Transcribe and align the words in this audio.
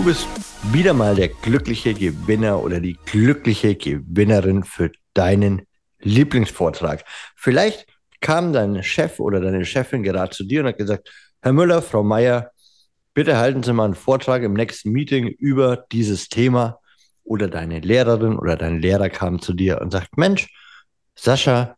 Du 0.00 0.06
bist 0.06 0.26
wieder 0.72 0.94
mal 0.94 1.14
der 1.14 1.28
glückliche 1.28 1.92
Gewinner 1.92 2.62
oder 2.62 2.80
die 2.80 2.96
glückliche 3.04 3.74
Gewinnerin 3.74 4.64
für 4.64 4.90
deinen 5.12 5.66
Lieblingsvortrag. 5.98 7.04
Vielleicht 7.36 7.86
kam 8.22 8.54
dein 8.54 8.82
Chef 8.82 9.20
oder 9.20 9.40
deine 9.40 9.66
Chefin 9.66 10.02
gerade 10.02 10.34
zu 10.34 10.44
dir 10.44 10.62
und 10.62 10.68
hat 10.68 10.78
gesagt, 10.78 11.10
Herr 11.42 11.52
Müller, 11.52 11.82
Frau 11.82 12.02
Meier, 12.02 12.50
bitte 13.12 13.36
halten 13.36 13.62
Sie 13.62 13.74
mal 13.74 13.84
einen 13.84 13.94
Vortrag 13.94 14.42
im 14.42 14.54
nächsten 14.54 14.90
Meeting 14.90 15.28
über 15.28 15.84
dieses 15.92 16.30
Thema. 16.30 16.78
Oder 17.22 17.48
deine 17.48 17.80
Lehrerin 17.80 18.38
oder 18.38 18.56
dein 18.56 18.80
Lehrer 18.80 19.10
kam 19.10 19.42
zu 19.42 19.52
dir 19.52 19.82
und 19.82 19.90
sagt, 19.90 20.16
Mensch, 20.16 20.48
Sascha, 21.14 21.76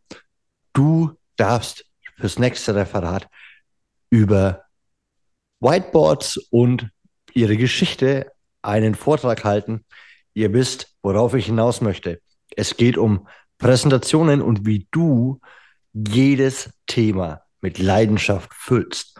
du 0.71 1.11
darfst 1.35 1.83
fürs 2.15 2.39
nächste 2.39 2.73
Referat 2.73 3.27
über 4.09 4.63
Whiteboards 5.59 6.37
und 6.51 6.89
ihre 7.35 7.57
Geschichte 7.57 8.31
einen 8.61 8.95
Vortrag 8.95 9.43
halten. 9.43 9.85
Ihr 10.33 10.53
wisst, 10.53 10.95
worauf 11.01 11.33
ich 11.33 11.45
hinaus 11.45 11.81
möchte. 11.81 12.21
Es 12.55 12.77
geht 12.77 12.97
um 12.97 13.27
Präsentationen 13.57 14.41
und 14.41 14.65
wie 14.65 14.87
du 14.91 15.39
jedes 15.93 16.71
Thema 16.87 17.43
mit 17.61 17.77
Leidenschaft 17.77 18.53
füllst. 18.53 19.17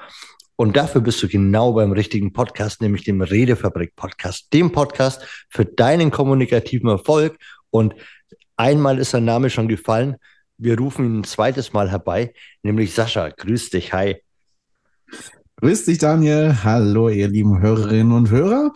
Und 0.56 0.76
dafür 0.78 1.02
bist 1.02 1.22
du 1.24 1.28
genau 1.28 1.74
beim 1.74 1.92
richtigen 1.92 2.32
Podcast, 2.34 2.82
nämlich 2.82 3.04
dem 3.04 3.22
Redefabrik 3.22 3.96
Podcast, 3.96 4.54
dem 4.54 4.72
Podcast 4.72 5.48
für 5.50 5.66
deinen 5.66 6.12
kommunikativen 6.12 6.90
Erfolg. 6.90 7.38
Und 7.70 7.96
einmal 8.56 9.00
ist 9.00 9.12
sein 9.12 9.26
Name 9.26 9.50
schon 9.50 9.68
gefallen. 9.68 10.18
Wir 10.58 10.78
rufen 10.78 11.06
ihn 11.06 11.20
ein 11.20 11.24
zweites 11.24 11.74
Mal 11.74 11.90
herbei, 11.90 12.34
nämlich 12.62 12.94
Sascha. 12.94 13.30
Grüß 13.30 13.72
dich, 13.72 13.94
hi. 13.94 14.22
Grüß 15.64 15.86
dich, 15.86 15.98
Daniel. 15.98 16.58
Hallo, 16.66 17.08
ihr 17.08 17.30
lieben 17.30 17.62
Hörerinnen 17.62 18.12
und 18.12 18.30
Hörer. 18.30 18.74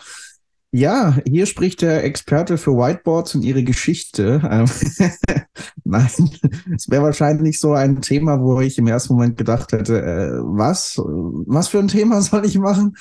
Ja, 0.72 1.18
hier 1.28 1.46
spricht 1.46 1.82
der 1.82 2.06
Experte 2.06 2.58
für 2.58 2.78
Whiteboards 2.78 3.36
und 3.36 3.42
ihre 3.42 3.66
Geschichte. 3.66 4.42
Ähm, 4.50 4.70
Nein, 5.84 6.08
es 6.74 6.90
wäre 6.90 7.04
wahrscheinlich 7.04 7.60
so 7.60 7.74
ein 7.74 8.02
Thema, 8.02 8.40
wo 8.40 8.62
ich 8.62 8.78
im 8.78 8.88
ersten 8.88 9.16
Moment 9.16 9.36
gedacht 9.36 9.74
hätte, 9.74 10.02
äh, 10.02 10.40
was, 10.42 10.96
was 10.98 11.68
für 11.68 11.80
ein 11.80 11.90
Thema 11.90 12.22
soll 12.22 12.46
ich 12.46 12.58
machen? 12.58 12.96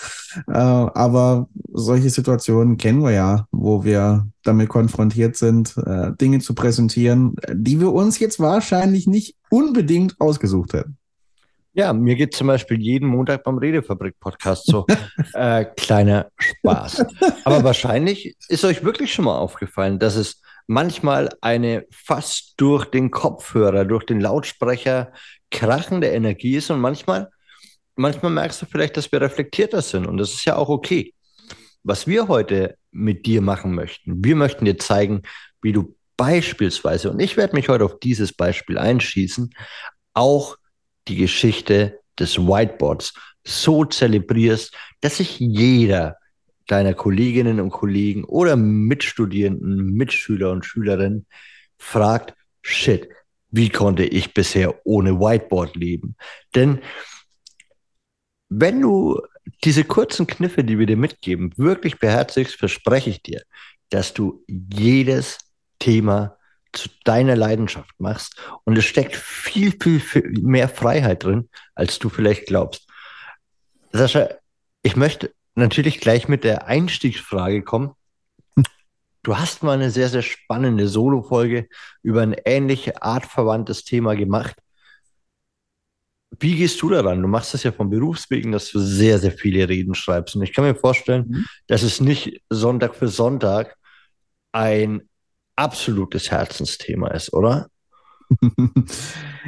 Äh, 0.48 0.50
aber 0.50 1.48
solche 1.72 2.10
Situationen 2.10 2.78
kennen 2.78 3.04
wir 3.04 3.12
ja, 3.12 3.46
wo 3.52 3.84
wir 3.84 4.26
damit 4.42 4.68
konfrontiert 4.68 5.36
sind, 5.36 5.76
äh, 5.76 6.10
Dinge 6.20 6.40
zu 6.40 6.56
präsentieren, 6.56 7.36
die 7.52 7.78
wir 7.78 7.92
uns 7.92 8.18
jetzt 8.18 8.40
wahrscheinlich 8.40 9.06
nicht 9.06 9.36
unbedingt 9.48 10.20
ausgesucht 10.20 10.72
hätten. 10.72 10.98
Ja, 11.77 11.92
mir 11.92 12.16
geht 12.16 12.34
zum 12.34 12.46
Beispiel 12.46 12.80
jeden 12.80 13.06
Montag 13.06 13.44
beim 13.44 13.58
Redefabrik-Podcast 13.58 14.64
so. 14.64 14.86
äh, 15.34 15.66
kleiner 15.77 16.30
Spaß. 16.38 17.05
Aber 17.44 17.64
wahrscheinlich 17.64 18.34
ist 18.48 18.64
euch 18.64 18.82
wirklich 18.82 19.12
schon 19.12 19.27
mal 19.27 19.36
aufgefallen, 19.36 19.98
dass 19.98 20.16
es 20.16 20.41
manchmal 20.66 21.28
eine 21.42 21.84
fast 21.91 22.54
durch 22.56 22.86
den 22.86 23.10
Kopfhörer, 23.10 23.84
durch 23.84 24.04
den 24.04 24.22
Lautsprecher 24.22 25.12
krachende 25.50 26.06
Energie 26.06 26.56
ist 26.56 26.70
und 26.70 26.80
manchmal, 26.80 27.28
manchmal 27.94 28.32
merkst 28.32 28.62
du 28.62 28.66
vielleicht, 28.66 28.97
dass 28.97 29.12
wir 29.12 29.20
reflektierter 29.20 29.82
sind 29.82 30.06
und 30.06 30.16
das 30.16 30.32
ist 30.32 30.47
ja 30.47 30.56
auch 30.56 30.70
okay. 30.70 31.12
Was 31.82 32.06
wir 32.06 32.28
heute 32.28 32.78
mit 32.91 33.27
dir 33.27 33.42
machen 33.42 33.74
möchten, 33.74 34.24
wir 34.24 34.34
möchten 34.34 34.64
dir 34.64 34.78
zeigen, 34.78 35.24
wie 35.60 35.72
du 35.72 35.94
beispielsweise, 36.16 37.10
und 37.10 37.20
ich 37.20 37.36
werde 37.36 37.54
mich 37.54 37.69
heute 37.69 37.84
auf 37.84 37.98
dieses 38.00 38.32
Beispiel 38.32 38.78
einschießen, 38.78 39.50
auch 40.14 40.56
die 41.08 41.16
Geschichte 41.16 42.00
des 42.18 42.38
Whiteboards 42.38 43.14
so 43.44 43.84
zelebrierst, 43.84 44.75
dass 45.00 45.19
sich 45.19 45.38
jeder 45.38 46.16
deiner 46.66 46.94
Kolleginnen 46.94 47.60
und 47.60 47.70
Kollegen 47.70 48.25
oder 48.25 48.56
Mitstudierenden, 48.56 49.92
Mitschüler 49.92 50.50
und 50.50 50.64
Schülerinnen 50.64 51.26
fragt, 51.78 52.34
shit, 52.62 53.08
wie 53.50 53.69
konnte 53.69 54.04
ich 54.04 54.34
bisher 54.34 54.81
ohne 54.84 55.20
Whiteboard 55.20 55.76
leben? 55.76 56.16
Denn 56.54 56.81
wenn 58.48 58.81
du 58.81 59.20
diese 59.64 59.84
kurzen 59.84 60.26
Kniffe, 60.26 60.64
die 60.64 60.78
wir 60.78 60.86
dir 60.86 60.97
mitgeben, 60.97 61.52
wirklich 61.56 61.98
beherzigst, 61.98 62.56
verspreche 62.56 63.10
ich 63.10 63.22
dir, 63.22 63.42
dass 63.91 64.12
du 64.12 64.44
jedes 64.48 65.38
Thema 65.78 66.36
zu 66.76 66.88
deiner 67.04 67.37
Leidenschaft 67.37 67.98
machst. 67.98 68.37
Und 68.64 68.76
es 68.76 68.84
steckt 68.84 69.16
viel, 69.16 69.72
viel, 69.81 70.00
viel 70.00 70.31
mehr 70.42 70.69
Freiheit 70.69 71.25
drin, 71.25 71.48
als 71.75 71.98
du 71.98 72.09
vielleicht 72.09 72.47
glaubst. 72.47 72.87
Sascha, 73.92 74.28
ich 74.82 74.97
möchte 74.97 75.32
natürlich 75.54 76.00
gleich 76.00 76.28
mit 76.28 76.44
der 76.44 76.66
Einstiegsfrage 76.66 77.62
kommen. 77.62 77.92
Du 79.22 79.37
hast 79.37 79.62
mal 79.62 79.72
eine 79.72 79.91
sehr, 79.91 80.09
sehr 80.09 80.22
spannende 80.22 80.87
Solo-Folge 80.87 81.69
über 82.03 82.22
ein 82.22 82.37
ähnlich 82.44 83.03
artverwandtes 83.03 83.84
Thema 83.84 84.14
gemacht. 84.14 84.54
Wie 86.38 86.54
gehst 86.56 86.81
du 86.82 86.91
daran? 86.91 87.22
Du 87.22 87.28
machst 87.28 87.54
das 87.54 87.62
ja 87.62 87.72
vom 87.72 87.91
Berufswegen, 87.91 88.53
dass 88.53 88.70
du 88.70 88.78
sehr, 88.78 89.19
sehr 89.19 89.32
viele 89.32 89.69
Reden 89.69 89.94
schreibst. 89.94 90.37
Und 90.37 90.43
ich 90.43 90.53
kann 90.53 90.64
mir 90.64 90.75
vorstellen, 90.75 91.26
mhm. 91.28 91.47
dass 91.66 91.82
es 91.82 92.00
nicht 92.00 92.41
Sonntag 92.50 92.94
für 92.94 93.08
Sonntag 93.08 93.76
ein 94.53 95.08
absolutes 95.56 96.31
Herzensthema 96.31 97.09
ist, 97.09 97.33
oder? 97.33 97.69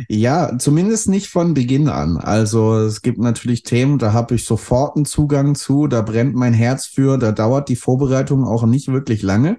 ja, 0.08 0.56
zumindest 0.58 1.08
nicht 1.08 1.28
von 1.28 1.54
Beginn 1.54 1.88
an. 1.88 2.16
Also 2.16 2.76
es 2.78 3.02
gibt 3.02 3.18
natürlich 3.18 3.62
Themen, 3.62 3.98
da 3.98 4.12
habe 4.12 4.34
ich 4.34 4.44
sofort 4.44 4.96
einen 4.96 5.04
Zugang 5.04 5.54
zu, 5.54 5.86
da 5.86 6.02
brennt 6.02 6.34
mein 6.34 6.54
Herz 6.54 6.86
für, 6.86 7.18
da 7.18 7.32
dauert 7.32 7.68
die 7.68 7.76
Vorbereitung 7.76 8.44
auch 8.44 8.64
nicht 8.66 8.88
wirklich 8.88 9.22
lange. 9.22 9.58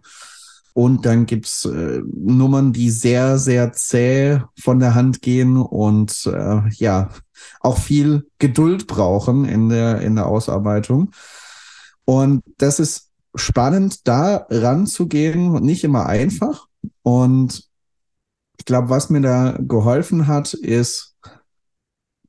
Und 0.74 1.06
dann 1.06 1.26
gibt's 1.26 1.66
äh, 1.66 2.02
Nummern, 2.06 2.72
die 2.72 2.90
sehr, 2.90 3.38
sehr 3.38 3.74
zäh 3.74 4.40
von 4.58 4.80
der 4.80 4.96
Hand 4.96 5.22
gehen 5.22 5.58
und 5.58 6.26
äh, 6.26 6.62
ja, 6.76 7.10
auch 7.60 7.78
viel 7.78 8.28
Geduld 8.38 8.88
brauchen 8.88 9.46
in 9.46 9.68
der, 9.70 10.00
in 10.02 10.16
der 10.16 10.28
Ausarbeitung. 10.28 11.12
Und 12.06 12.44
das 12.58 12.80
ist 12.80 13.09
spannend, 13.36 14.08
da 14.08 14.48
ranzugehen, 14.50 15.54
nicht 15.62 15.84
immer 15.84 16.06
einfach. 16.06 16.68
Und 17.02 17.70
ich 18.58 18.66
glaube, 18.66 18.90
was 18.90 19.10
mir 19.10 19.22
da 19.22 19.58
geholfen 19.60 20.28
hat, 20.28 20.54
ist 20.54 21.16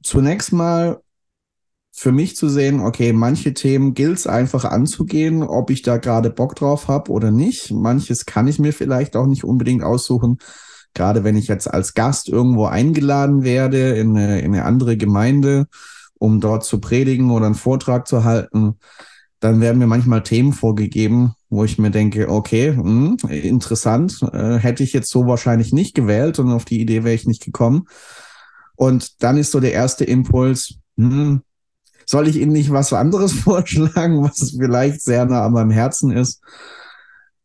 zunächst 0.02 0.52
mal 0.52 1.00
für 1.92 2.12
mich 2.12 2.36
zu 2.36 2.48
sehen, 2.48 2.80
okay, 2.80 3.12
manche 3.12 3.52
Themen 3.52 3.94
gilt 3.94 4.18
es 4.18 4.26
einfach 4.26 4.64
anzugehen, 4.64 5.42
ob 5.42 5.70
ich 5.70 5.82
da 5.82 5.98
gerade 5.98 6.30
Bock 6.30 6.54
drauf 6.54 6.88
habe 6.88 7.10
oder 7.10 7.30
nicht. 7.30 7.72
Manches 7.72 8.26
kann 8.26 8.48
ich 8.48 8.58
mir 8.58 8.72
vielleicht 8.72 9.16
auch 9.16 9.26
nicht 9.26 9.44
unbedingt 9.44 9.82
aussuchen. 9.82 10.38
Gerade 10.94 11.24
wenn 11.24 11.36
ich 11.36 11.48
jetzt 11.48 11.72
als 11.72 11.94
Gast 11.94 12.28
irgendwo 12.28 12.66
eingeladen 12.66 13.42
werde 13.42 13.96
in 13.96 14.16
eine, 14.16 14.40
in 14.40 14.54
eine 14.54 14.64
andere 14.64 14.96
Gemeinde, 14.96 15.66
um 16.14 16.40
dort 16.40 16.64
zu 16.64 16.80
predigen 16.80 17.30
oder 17.30 17.46
einen 17.46 17.54
Vortrag 17.54 18.08
zu 18.08 18.24
halten, 18.24 18.78
dann 19.40 19.60
werden 19.60 19.78
mir 19.78 19.86
manchmal 19.86 20.22
Themen 20.22 20.52
vorgegeben, 20.52 21.34
wo 21.48 21.64
ich 21.64 21.78
mir 21.78 21.90
denke, 21.90 22.28
okay, 22.28 22.72
mh, 22.72 23.16
hm, 23.22 23.30
interessant, 23.30 24.22
äh, 24.32 24.58
hätte 24.58 24.82
ich 24.82 24.92
jetzt 24.92 25.10
so 25.10 25.26
wahrscheinlich 25.26 25.72
nicht 25.72 25.94
gewählt 25.94 26.38
und 26.38 26.52
auf 26.52 26.66
die 26.66 26.80
Idee 26.80 27.04
wäre 27.04 27.14
ich 27.14 27.26
nicht 27.26 27.44
gekommen. 27.44 27.86
Und 28.76 29.22
dann 29.22 29.38
ist 29.38 29.50
so 29.50 29.60
der 29.60 29.72
erste 29.72 30.04
Impuls, 30.04 30.74
mh, 30.96 31.08
hm, 31.08 31.42
soll 32.06 32.28
ich 32.28 32.36
Ihnen 32.36 32.52
nicht 32.52 32.70
was 32.70 32.92
anderes 32.92 33.32
vorschlagen, 33.40 34.22
was 34.22 34.56
vielleicht 34.58 35.00
sehr 35.00 35.24
nah 35.24 35.46
an 35.46 35.52
meinem 35.52 35.70
Herzen 35.70 36.10
ist? 36.10 36.42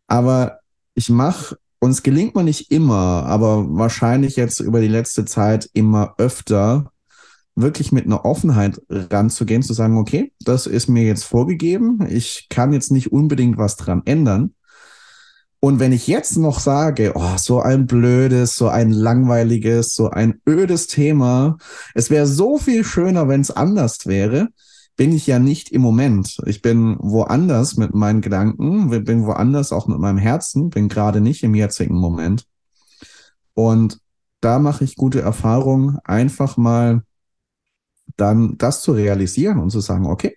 Aber 0.08 0.60
ich 0.96 1.10
mache, 1.10 1.58
und 1.80 1.92
es 1.92 2.04
gelingt 2.04 2.36
mir 2.36 2.44
nicht 2.44 2.72
immer, 2.72 3.26
aber 3.26 3.66
wahrscheinlich 3.70 4.36
jetzt 4.36 4.60
über 4.60 4.82
die 4.82 4.88
letzte 4.88 5.26
Zeit 5.26 5.70
immer 5.74 6.16
öfter, 6.18 6.92
wirklich 7.56 7.92
mit 7.92 8.06
einer 8.06 8.26
Offenheit 8.26 8.82
ranzugehen, 8.90 9.64
zu 9.64 9.74
sagen, 9.74 9.98
okay, 9.98 10.34
das 10.42 10.68
ist 10.68 10.90
mir 10.90 11.04
jetzt 11.04 11.24
vorgegeben, 11.24 12.06
ich 12.10 12.48
kann 12.50 12.74
jetzt 12.74 12.92
nicht 12.92 13.12
unbedingt 13.12 13.58
was 13.58 13.78
dran 13.78 14.02
ändern. 14.06 14.54
Und 15.62 15.80
wenn 15.80 15.94
ich 15.94 16.06
jetzt 16.06 16.38
noch 16.38 16.60
sage, 16.60 17.14
oh, 17.16 17.38
so 17.38 17.60
ein 17.62 17.88
blödes, 17.88 18.56
so 18.56 18.68
ein 18.68 18.92
langweiliges, 18.92 19.96
so 19.96 20.10
ein 20.10 20.40
ödes 20.48 20.88
Thema, 20.88 21.58
es 21.96 22.10
wäre 22.10 22.28
so 22.28 22.58
viel 22.60 22.84
schöner, 22.84 23.28
wenn 23.28 23.42
es 23.42 23.52
anders 23.52 24.06
wäre, 24.06 24.50
bin 24.98 25.12
ich 25.12 25.26
ja 25.26 25.40
nicht 25.40 25.72
im 25.72 25.82
Moment. 25.82 26.38
Ich 26.46 26.62
bin 26.62 26.98
woanders 27.00 27.78
mit 27.78 27.94
meinen 27.96 28.22
Gedanken, 28.22 28.90
bin 29.06 29.26
woanders 29.26 29.72
auch 29.72 29.88
mit 29.88 29.98
meinem 29.98 30.18
Herzen, 30.18 30.70
bin 30.70 30.88
gerade 30.88 31.20
nicht 31.20 31.44
im 31.44 31.56
jetzigen 31.56 31.96
Moment. 31.96 32.46
Und 33.54 34.00
da 34.42 34.60
mache 34.60 34.84
ich 34.84 34.96
gute 34.96 35.22
Erfahrungen, 35.22 35.98
einfach 36.04 36.58
mal 36.58 37.02
dann 38.18 38.58
das 38.58 38.82
zu 38.82 38.94
realisieren 38.94 39.60
und 39.60 39.70
zu 39.70 39.80
sagen, 39.80 40.06
okay, 40.06 40.36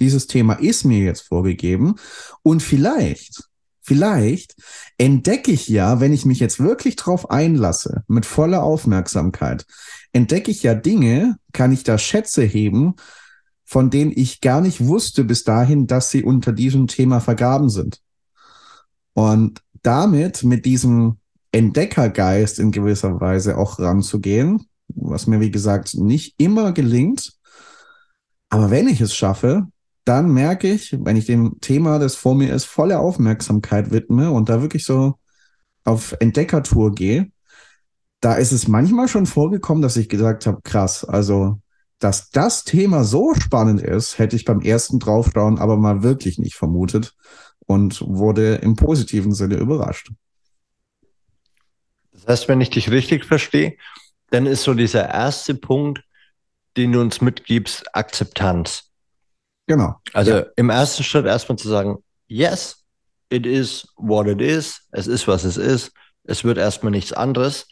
dieses 0.00 0.26
Thema 0.26 0.54
ist 0.54 0.84
mir 0.84 1.00
jetzt 1.00 1.22
vorgegeben 1.22 1.96
und 2.42 2.62
vielleicht, 2.62 3.44
vielleicht 3.82 4.54
entdecke 4.96 5.50
ich 5.50 5.68
ja, 5.68 6.00
wenn 6.00 6.12
ich 6.12 6.24
mich 6.24 6.40
jetzt 6.40 6.60
wirklich 6.60 6.96
drauf 6.96 7.30
einlasse, 7.30 8.04
mit 8.06 8.26
voller 8.26 8.62
Aufmerksamkeit, 8.62 9.66
entdecke 10.12 10.50
ich 10.50 10.62
ja 10.62 10.74
Dinge, 10.74 11.36
kann 11.52 11.72
ich 11.72 11.84
da 11.84 11.98
Schätze 11.98 12.42
heben, 12.42 12.94
von 13.64 13.90
denen 13.90 14.12
ich 14.14 14.40
gar 14.40 14.60
nicht 14.60 14.86
wusste 14.86 15.24
bis 15.24 15.44
dahin, 15.44 15.86
dass 15.86 16.10
sie 16.10 16.22
unter 16.22 16.52
diesem 16.52 16.86
Thema 16.86 17.20
vergraben 17.20 17.68
sind. 17.68 18.00
Und 19.12 19.60
damit 19.82 20.42
mit 20.44 20.64
diesem 20.64 21.18
Entdeckergeist 21.52 22.58
in 22.58 22.72
gewisser 22.72 23.20
Weise 23.20 23.58
auch 23.58 23.78
ranzugehen, 23.78 24.66
was 24.88 25.26
mir 25.26 25.40
wie 25.40 25.50
gesagt 25.50 25.94
nicht 25.94 26.34
immer 26.38 26.72
gelingt. 26.72 27.32
Aber 28.48 28.70
wenn 28.70 28.88
ich 28.88 29.00
es 29.00 29.14
schaffe, 29.14 29.66
dann 30.04 30.32
merke 30.32 30.72
ich, 30.72 30.96
wenn 31.00 31.16
ich 31.16 31.26
dem 31.26 31.60
Thema, 31.60 31.98
das 31.98 32.14
vor 32.14 32.34
mir 32.34 32.52
ist, 32.54 32.64
volle 32.64 32.98
Aufmerksamkeit 32.98 33.90
widme 33.90 34.30
und 34.30 34.48
da 34.48 34.62
wirklich 34.62 34.84
so 34.84 35.18
auf 35.84 36.16
Entdeckertour 36.20 36.94
gehe, 36.94 37.30
da 38.20 38.34
ist 38.34 38.52
es 38.52 38.68
manchmal 38.68 39.08
schon 39.08 39.26
vorgekommen, 39.26 39.82
dass 39.82 39.96
ich 39.96 40.08
gesagt 40.08 40.46
habe, 40.46 40.60
krass, 40.62 41.04
also 41.04 41.60
dass 41.98 42.30
das 42.30 42.64
Thema 42.64 43.04
so 43.04 43.34
spannend 43.34 43.82
ist, 43.82 44.18
hätte 44.18 44.36
ich 44.36 44.44
beim 44.44 44.60
ersten 44.60 44.98
Draufschauen 44.98 45.58
aber 45.58 45.76
mal 45.76 46.02
wirklich 46.02 46.38
nicht 46.38 46.54
vermutet 46.54 47.14
und 47.66 48.00
wurde 48.00 48.56
im 48.56 48.76
positiven 48.76 49.34
Sinne 49.34 49.56
überrascht. 49.56 50.12
Das 52.12 52.26
heißt, 52.26 52.48
wenn 52.48 52.60
ich 52.60 52.70
dich 52.70 52.90
richtig 52.90 53.24
verstehe, 53.24 53.76
dann 54.30 54.46
ist 54.46 54.62
so 54.62 54.74
dieser 54.74 55.08
erste 55.08 55.54
Punkt, 55.54 56.02
den 56.76 56.92
du 56.92 57.00
uns 57.00 57.20
mitgibst, 57.20 57.94
Akzeptanz. 57.94 58.90
Genau. 59.66 59.96
Also 60.12 60.30
ja. 60.30 60.46
im 60.56 60.70
ersten 60.70 61.02
Schritt 61.02 61.26
erstmal 61.26 61.58
zu 61.58 61.68
sagen, 61.68 61.98
yes, 62.26 62.84
it 63.30 63.46
is 63.46 63.86
what 63.96 64.26
it 64.26 64.40
is, 64.40 64.80
es 64.92 65.06
ist, 65.06 65.28
was 65.28 65.44
es 65.44 65.56
ist, 65.56 65.92
es 66.24 66.44
wird 66.44 66.58
erstmal 66.58 66.92
nichts 66.92 67.12
anderes. 67.12 67.68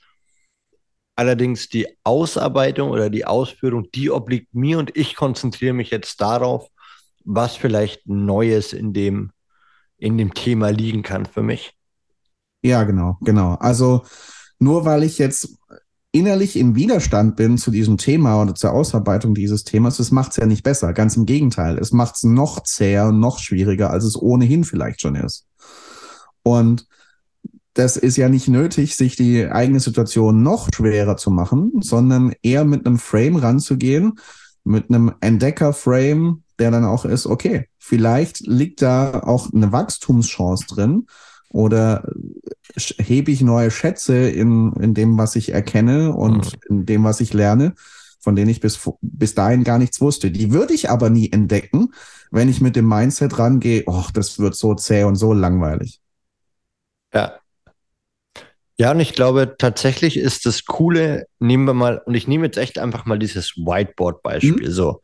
Allerdings 1.15 1.69
die 1.69 1.87
Ausarbeitung 2.05 2.91
oder 2.91 3.09
die 3.09 3.25
Ausführung, 3.25 3.91
die 3.93 4.11
obliegt 4.11 4.55
mir 4.55 4.79
und 4.79 4.95
ich 4.97 5.17
konzentriere 5.17 5.73
mich 5.73 5.91
jetzt 5.91 6.21
darauf, 6.21 6.69
was 7.25 7.57
vielleicht 7.57 8.07
Neues 8.07 8.75
in 8.75 8.93
dem, 8.93 9.33
in 9.97 10.19
dem 10.19 10.35
Thema 10.35 10.69
liegen 10.71 11.03
kann 11.03 11.25
für 11.25 11.43
mich. 11.43 11.73
Ja, 12.63 12.85
genau, 12.85 13.17
genau. 13.23 13.55
Also 13.55 14.05
nur 14.59 14.85
weil 14.85 15.05
ich 15.05 15.19
jetzt 15.19 15.57
innerlich 16.19 16.57
im 16.57 16.75
Widerstand 16.75 17.37
bin 17.37 17.59
zu 17.59 17.71
diesem 17.71 17.99
Thema 17.99 18.41
oder 18.41 18.55
zur 18.55 18.73
Ausarbeitung 18.73 19.35
dieses 19.35 19.65
Themas, 19.65 19.99
das 19.99 20.11
macht 20.11 20.31
es 20.31 20.37
ja 20.39 20.47
nicht 20.47 20.63
besser. 20.63 20.93
Ganz 20.93 21.17
im 21.17 21.27
Gegenteil. 21.27 21.79
Es 21.79 21.93
macht 21.93 22.17
es 22.17 22.25
noch 22.25 22.63
zäher 22.63 23.13
noch 23.13 23.39
schwieriger, 23.39 23.91
als 23.91 24.05
es 24.05 24.21
ohnehin 24.21 24.65
vielleicht 24.65 25.03
schon 25.03 25.15
ist. 25.15 25.47
Und 26.43 26.87
das 27.75 27.99
ist 27.99 28.17
ja 28.17 28.31
nicht 28.31 28.49
nötig, 28.49 28.97
sich 28.97 29.17
die 29.17 29.47
eigene 29.47 29.81
Situation 29.81 30.43
noch 30.43 30.71
schwerer 30.75 31.19
zu 31.19 31.31
machen, 31.31 31.73
sondern 31.81 32.33
eher 32.43 32.65
mit 32.65 32.87
einem 32.87 32.99
Frame 32.99 33.37
ranzugehen, 33.37 34.15
mit 34.65 34.89
einem 34.89 35.13
Entdecker-Frame, 35.21 36.43
der 36.59 36.71
dann 36.71 36.87
auch 36.87 37.05
ist, 37.05 37.27
okay, 37.27 37.69
vielleicht 37.79 38.41
liegt 38.41 38.81
da 38.81 39.21
auch 39.21 39.53
eine 39.53 39.71
Wachstumschance 39.73 40.67
drin 40.67 41.07
oder 41.51 42.09
hebe 42.75 43.31
ich 43.31 43.41
neue 43.41 43.71
Schätze 43.71 44.29
in, 44.29 44.73
in 44.75 44.95
dem, 44.95 45.19
was 45.19 45.37
ich 45.37 45.53
erkenne 45.53 46.13
und 46.13 46.53
mhm. 46.53 46.61
in 46.69 46.87
dem, 46.87 47.05
was 47.05 47.21
ich 47.21 47.33
lerne, 47.33 47.75
von 48.21 48.37
denen 48.37 48.51
ich 48.51 48.61
bis, 48.61 48.81
bis 49.01 49.35
dahin 49.35 49.65
gar 49.65 49.79
nichts 49.79 50.01
wusste. 50.01 50.31
Die 50.31 50.53
würde 50.53 50.75
ich 50.75 50.91
aber 50.91 51.11
nie 51.11 51.31
entdecken, 51.31 51.93
wenn 52.31 52.49
ich 52.49 52.61
mit 52.61 52.77
dem 52.77 52.89
Mindset 52.89 53.39
rangehe, 53.39 53.85
oh, 53.87 54.05
das 54.13 54.39
wird 54.39 54.55
so 54.57 54.75
zäh 54.75 55.05
und 55.05 55.17
so 55.17 55.33
langweilig. 55.33 56.01
Ja. 57.15 57.39
Ja, 58.79 58.91
und 58.91 59.01
ich 59.01 59.15
glaube, 59.15 59.55
tatsächlich 59.57 60.19
ist 60.19 60.45
das 60.45 60.67
Coole, 60.67 61.27
nehmen 61.39 61.65
wir 61.65 61.73
mal, 61.73 62.03
und 62.05 62.15
ich 62.15 62.29
nehme 62.29 62.45
jetzt 62.45 62.59
echt 62.59 62.79
einfach 62.79 63.07
mal 63.07 63.19
dieses 63.19 63.57
Whiteboard-Beispiel. 63.57 64.69
Mhm. 64.69 64.71
So, 64.71 65.01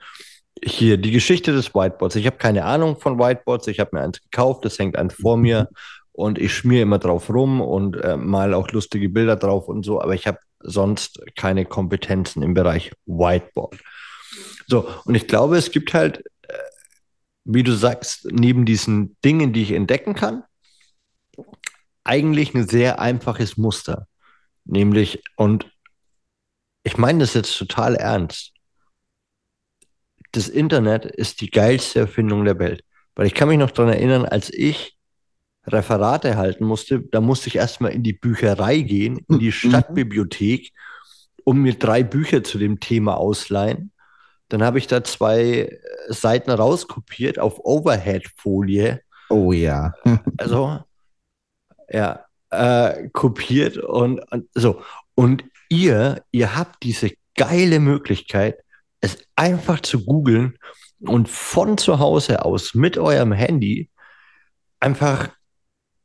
hier 0.62 0.99
die 0.99 1.11
Geschichte 1.11 1.53
des 1.53 1.75
Whiteboards. 1.75 2.17
Ich 2.17 2.27
habe 2.27 2.37
keine 2.37 2.65
Ahnung 2.65 3.00
von 3.00 3.19
Whiteboards. 3.19 3.69
Ich 3.69 3.81
habe 3.81 3.91
mir 3.94 4.03
eins 4.03 4.21
gekauft, 4.21 4.67
das 4.67 4.79
hängt 4.79 4.97
eins 4.97 5.15
vor 5.15 5.39
mir 5.39 5.69
und 6.12 6.38
ich 6.38 6.55
schmiere 6.55 6.82
immer 6.82 6.99
drauf 6.99 7.31
rum 7.31 7.61
und 7.61 7.97
äh, 7.97 8.17
mal 8.17 8.55
auch 8.55 8.70
lustige 8.70 9.09
Bilder 9.09 9.37
drauf 9.37 9.69
und 9.69 9.85
so, 9.85 10.00
aber 10.00 10.14
ich 10.14 10.26
habe 10.26 10.38
sonst 10.61 11.20
keine 11.37 11.64
Kompetenzen 11.64 12.43
im 12.43 12.55
Bereich 12.55 12.93
Whiteboard. 13.06 13.79
So, 14.67 14.88
und 15.05 15.14
ich 15.14 15.26
glaube, 15.26 15.56
es 15.56 15.70
gibt 15.70 15.93
halt, 15.94 16.25
äh, 16.43 16.55
wie 17.44 17.62
du 17.62 17.73
sagst, 17.73 18.29
neben 18.31 18.64
diesen 18.64 19.17
Dingen, 19.25 19.53
die 19.53 19.62
ich 19.62 19.73
entdecken 19.73 20.14
kann, 20.14 20.44
eigentlich 22.05 22.55
ein 22.55 22.69
sehr 22.69 23.00
einfaches 23.00 23.56
Muster. 23.56 24.06
Nämlich, 24.65 25.23
und 25.37 25.70
ich 26.85 26.97
meine 26.97 27.20
das 27.20 27.35
jetzt 27.35 27.56
total 27.56 27.97
ernst. 27.97 28.53
Das 30.32 30.49
Internet 30.49 31.05
ist 31.05 31.41
die 31.41 31.50
geilste 31.50 32.00
Erfindung 32.00 32.44
der 32.44 32.58
Welt. 32.58 32.85
Weil 33.15 33.26
ich 33.26 33.35
kann 33.35 33.49
mich 33.49 33.58
noch 33.58 33.70
daran 33.70 33.93
erinnern, 33.93 34.25
als 34.25 34.50
ich 34.53 34.97
Referate 35.67 36.37
halten 36.37 36.64
musste, 36.64 37.00
da 37.00 37.20
musste 37.20 37.49
ich 37.49 37.56
erstmal 37.56 37.93
in 37.93 38.03
die 38.03 38.12
Bücherei 38.12 38.81
gehen, 38.81 39.25
in 39.29 39.38
die 39.38 39.47
mhm. 39.47 39.53
Stadtbibliothek, 39.53 40.73
um 41.44 41.62
mir 41.62 41.75
drei 41.75 42.03
Bücher 42.03 42.43
zu 42.43 42.59
dem 42.59 42.81
Thema 42.81 43.17
ausleihen. 43.17 43.93
Dann 44.49 44.62
habe 44.62 44.79
ich 44.79 44.87
da 44.87 45.03
zwei 45.05 45.79
Seiten 46.09 46.50
rauskopiert 46.50 47.38
auf 47.38 47.61
Overhead-Folie. 47.64 49.00
Oh 49.31 49.53
ja. 49.53 49.94
also, 50.37 50.81
ja, 51.88 52.25
äh, 52.50 53.08
kopiert 53.12 53.79
und, 53.79 54.20
und 54.31 54.49
so. 54.55 54.82
Und 55.15 55.44
ihr, 55.69 56.23
ihr 56.32 56.56
habt 56.56 56.82
diese 56.82 57.11
geile 57.35 57.81
Möglichkeit, 57.81 58.62
es 59.00 59.19
einfach 59.37 59.81
zu 59.81 60.05
googeln 60.05 60.58
und 61.00 61.29
von 61.29 61.79
zu 61.79 61.99
Hause 61.99 62.44
aus 62.44 62.75
mit 62.75 62.99
eurem 62.99 63.32
Handy 63.32 63.91
einfach 64.81 65.31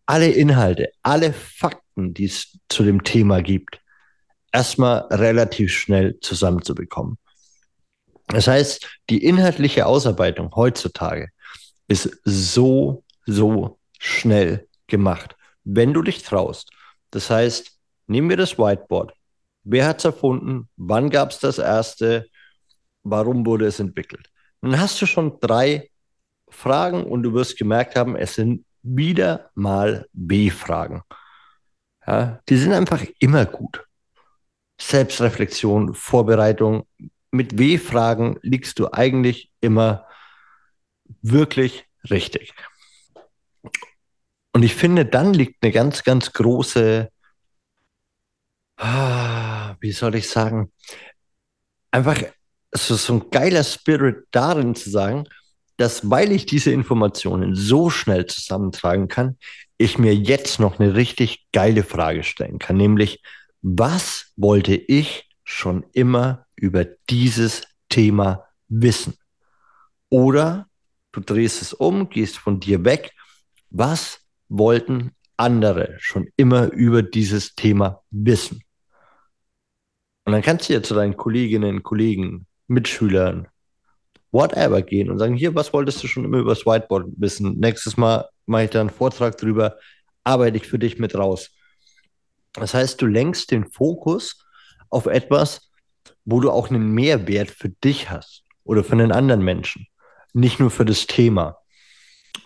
alle 0.08 0.30
Inhalte, 0.32 0.92
alle 1.04 1.34
Fakten, 1.34 2.14
die 2.14 2.26
es 2.26 2.58
zu 2.70 2.84
dem 2.84 3.04
Thema 3.04 3.44
gibt, 3.44 3.80
erstmal 4.52 5.02
relativ 5.12 5.72
schnell 5.72 6.20
zusammenzubekommen. 6.22 7.18
Das 8.28 8.48
heißt, 8.48 8.88
die 9.10 9.24
inhaltliche 9.24 9.86
Ausarbeitung 9.86 10.54
heutzutage 10.56 11.30
ist 11.88 12.20
so, 12.24 13.04
so 13.26 13.80
schnell 14.00 14.68
gemacht, 14.88 15.36
wenn 15.64 15.94
du 15.94 16.02
dich 16.02 16.24
traust. 16.24 16.72
Das 17.12 17.30
heißt, 17.30 17.78
nehmen 18.08 18.30
wir 18.30 18.38
das 18.38 18.58
Whiteboard. 18.58 19.14
Wer 19.64 19.88
hat 19.88 20.00
es 20.00 20.06
erfunden? 20.06 20.70
Wann 20.78 21.10
gab 21.10 21.32
es 21.32 21.40
das 21.40 21.58
erste? 21.58 22.28
Warum 23.04 23.46
wurde 23.46 23.66
es 23.66 23.80
entwickelt? 23.80 24.30
Dann 24.62 24.80
hast 24.80 25.02
du 25.02 25.06
schon 25.06 25.40
drei 25.40 25.90
Fragen 26.50 27.04
und 27.04 27.24
du 27.24 27.34
wirst 27.34 27.58
gemerkt 27.58 27.96
haben, 27.96 28.16
es 28.16 28.36
sind 28.36 28.66
wieder 28.96 29.52
mal 29.56 30.08
B-Fragen. 30.14 31.04
Ja, 32.06 32.40
die 32.48 32.58
sind 32.58 32.74
einfach 32.74 33.04
immer 33.20 33.46
gut. 33.46 33.84
Selbstreflexion, 34.80 35.94
Vorbereitung. 35.94 36.88
Mit 37.32 37.58
W-Fragen 37.58 38.40
liegst 38.42 38.80
du 38.80 38.92
eigentlich 38.92 39.52
immer 39.60 40.08
wirklich 41.22 41.86
richtig. 42.10 42.54
Und 44.54 44.64
ich 44.64 44.76
finde, 44.76 45.06
dann 45.06 45.34
liegt 45.34 45.64
eine 45.64 45.72
ganz, 45.72 46.04
ganz 46.04 46.32
große, 46.34 47.12
ah, 48.78 49.76
wie 49.80 49.92
soll 49.92 50.16
ich 50.16 50.30
sagen, 50.30 50.72
einfach 51.92 52.22
so, 52.72 52.96
so 52.96 53.14
ein 53.14 53.30
geiler 53.30 53.64
Spirit 53.64 54.28
darin 54.32 54.76
zu 54.76 54.90
sagen, 54.90 55.28
dass, 55.78 56.10
weil 56.10 56.32
ich 56.32 56.46
diese 56.46 56.72
Informationen 56.72 57.56
so 57.56 57.90
schnell 57.90 58.26
zusammentragen 58.26 59.08
kann, 59.08 59.38
ich 59.78 59.98
mir 59.98 60.16
jetzt 60.16 60.60
noch 60.60 60.80
eine 60.80 60.96
richtig 60.96 61.48
geile 61.54 61.84
Frage 61.84 62.24
stellen 62.24 62.60
kann, 62.60 62.78
nämlich, 62.78 63.22
was 63.62 64.32
wollte 64.36 64.76
ich 64.76 65.30
schon 65.44 65.86
immer 65.94 66.46
über 66.56 66.86
dieses 67.10 67.64
Thema 67.90 68.46
wissen? 68.68 69.16
Oder 70.10 70.68
du 71.12 71.22
drehst 71.22 71.62
es 71.62 71.74
um, 71.74 72.10
gehst 72.10 72.38
von 72.38 72.60
dir 72.60 72.84
weg, 72.84 73.14
was 73.70 74.20
wollten 74.50 75.12
andere 75.38 75.96
schon 76.00 76.28
immer 76.38 76.72
über 76.72 77.04
dieses 77.04 77.56
Thema 77.56 78.02
wissen? 78.10 78.64
Und 80.26 80.34
dann 80.34 80.42
kannst 80.42 80.68
du 80.68 80.74
ja 80.74 80.82
zu 80.82 80.94
deinen 80.94 81.16
Kolleginnen, 81.16 81.84
Kollegen, 81.84 82.48
Mitschülern, 82.68 83.48
whatever 84.32 84.82
gehen 84.82 85.10
und 85.10 85.20
sagen, 85.20 85.36
hier, 85.36 85.56
was 85.56 85.74
wolltest 85.74 86.04
du 86.04 86.08
schon 86.08 86.26
immer 86.26 86.40
über 86.40 86.52
das 86.52 86.66
Whiteboard 86.66 87.08
wissen? 87.18 87.58
Nächstes 87.60 87.98
Mal 87.98 88.28
mache 88.46 88.66
ich 88.66 88.70
da 88.70 88.82
einen 88.82 88.90
Vortrag 88.90 89.38
drüber, 89.38 89.78
arbeite 90.24 90.58
ich 90.58 90.68
für 90.68 90.80
dich 90.80 91.00
mit 91.00 91.16
raus. 91.16 91.52
Das 92.54 92.74
heißt, 92.74 93.02
du 93.02 93.06
lenkst 93.06 93.52
den 93.52 93.66
Fokus 93.66 94.46
auf 94.90 95.06
etwas, 95.06 95.70
wo 96.26 96.40
du 96.40 96.52
auch 96.52 96.70
einen 96.70 96.92
Mehrwert 96.92 97.50
für 97.50 97.70
dich 97.70 98.10
hast 98.10 98.44
oder 98.64 98.84
für 98.84 98.94
einen 98.94 99.12
anderen 99.12 99.44
Menschen, 99.44 99.88
nicht 100.34 100.60
nur 100.60 100.72
für 100.72 100.86
das 100.86 101.08
Thema. 101.08 101.58